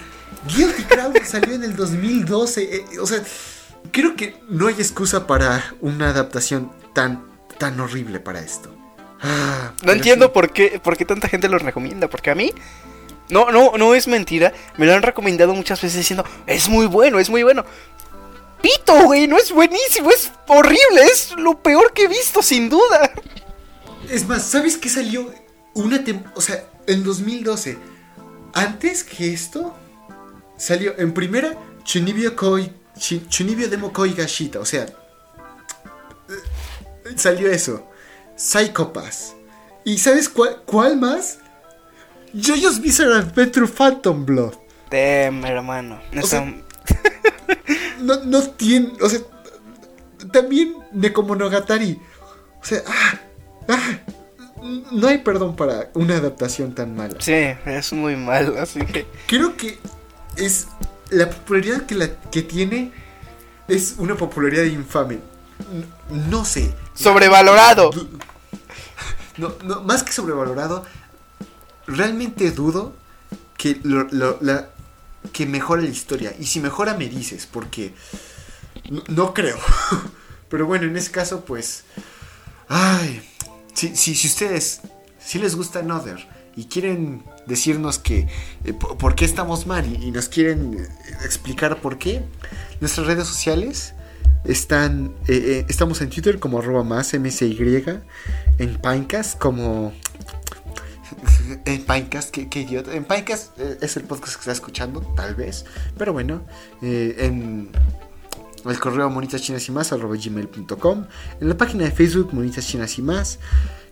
[0.55, 2.62] Guilty Crown salió en el 2012.
[2.62, 3.22] Eh, o sea,
[3.91, 7.24] creo que no hay excusa para una adaptación tan,
[7.59, 8.74] tan horrible para esto.
[9.22, 12.09] Ah, no entiendo por, qué, por qué tanta gente lo recomienda.
[12.09, 12.53] Porque a mí.
[13.28, 14.53] No, no, no es mentira.
[14.76, 17.64] Me lo han recomendado muchas veces diciendo, es muy bueno, es muy bueno.
[18.62, 23.11] Pito, güey, no es buenísimo, es horrible, es lo peor que he visto, sin duda.
[24.11, 25.33] Es más, ¿sabes qué salió?
[25.75, 26.03] Una
[26.35, 27.79] o sea, en 2012.
[28.55, 29.75] Antes que esto,
[30.57, 31.55] salió en primera
[31.85, 32.73] Chunibyo Koi.
[32.99, 34.61] Chunibyo Demo Koi Gashita.
[34.61, 37.87] O sea, eh, salió eso.
[38.37, 39.35] Psychopass.
[39.85, 41.39] ¿Y sabes cuál, cuál más?
[42.35, 44.55] JoJo's Bizarre Adventure Phantom Blood.
[44.91, 46.01] Damn, hermano.
[48.01, 48.93] no, no tiene.
[49.01, 49.21] O sea,
[50.33, 52.01] también Nekomonogatari.
[52.61, 53.21] O sea, ah,
[53.69, 53.99] Ah,
[54.93, 57.17] no hay perdón para una adaptación tan mala.
[57.21, 59.07] Sí, es muy malo, así que.
[59.27, 59.79] Creo que
[60.37, 60.69] es.
[61.11, 62.93] La popularidad que, la, que tiene
[63.69, 65.21] es una popularidad infame.
[66.11, 66.75] No, sé.
[66.95, 67.91] Sobrevalorado.
[69.37, 70.85] No, no, más que sobrevalorado,
[71.87, 72.95] realmente dudo
[73.57, 74.69] que, la,
[75.33, 76.35] que mejore la historia.
[76.39, 77.95] Y si mejora, me dices, porque
[79.09, 79.59] no creo.
[80.49, 81.85] Pero bueno, en ese caso, pues.
[82.69, 83.23] Ay
[83.77, 84.81] si, si, ustedes,
[85.18, 88.27] si les gusta Another y quieren decirnos que
[88.64, 90.89] eh, por qué estamos mal y, nos quieren eh,
[91.24, 92.22] explicar por qué,
[92.81, 93.95] nuestras redes sociales
[94.45, 97.85] están, eh, estamos en Twitter como arroba más msy,
[98.59, 99.93] en Pinecast como...
[101.64, 102.93] En Pinecast, qué, idiota.
[102.93, 105.64] En Pinecast es el podcast que está escuchando, tal vez.
[105.97, 106.43] Pero bueno,
[106.83, 107.70] en
[108.71, 111.07] el correo monitas chinas y más gmail.com,
[111.41, 113.39] en la página de Facebook monitas chinas y más.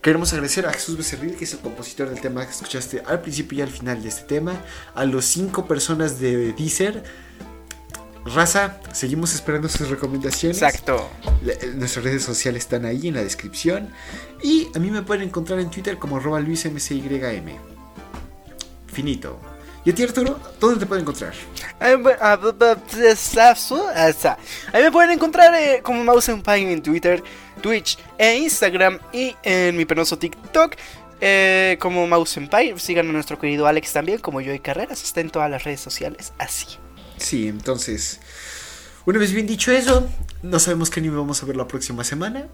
[0.03, 3.59] Queremos agradecer a Jesús Becerril, que es el compositor del tema que escuchaste al principio
[3.59, 4.61] y al final de este tema,
[4.95, 7.03] a los cinco personas de Deezer.
[8.27, 10.61] Raza, seguimos esperando sus recomendaciones.
[10.61, 11.11] Exacto.
[11.77, 13.91] nuestras redes sociales están ahí en la descripción.
[14.43, 17.03] Y a mí me pueden encontrar en Twitter como arroba luismcym.
[18.87, 19.54] Finito.
[19.85, 21.35] Y a ti, Arturo, ¿dónde te pueden encontrar?
[21.79, 21.97] A
[24.77, 27.23] mí me pueden encontrar eh, como Mouse Empire en Twitter,
[27.61, 30.77] Twitch e Instagram y en mi penoso TikTok.
[31.21, 35.21] Eh, como Mouse Empire, sigan a nuestro querido Alex también, como yo y Carreras, está
[35.21, 36.67] en todas las redes sociales, así.
[37.17, 38.21] Sí, entonces,
[39.07, 40.09] una vez bien dicho eso,
[40.43, 42.49] no sabemos qué anime vamos a ver la próxima semana.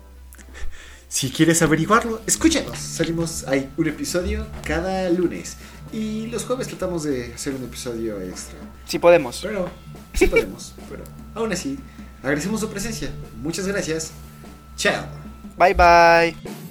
[1.09, 2.79] Si quieres averiguarlo, escúchanos.
[2.79, 5.57] Salimos, hay un episodio cada lunes.
[5.93, 8.59] Y los jueves tratamos de hacer un episodio extra.
[8.87, 9.41] Si podemos.
[9.43, 9.69] Pero,
[10.15, 10.75] sí podemos.
[10.91, 11.03] pero
[11.35, 11.79] aún así,
[12.23, 13.11] agradecemos su presencia.
[13.43, 14.13] Muchas gracias.
[14.77, 15.05] Chao.
[15.59, 16.70] Bye bye.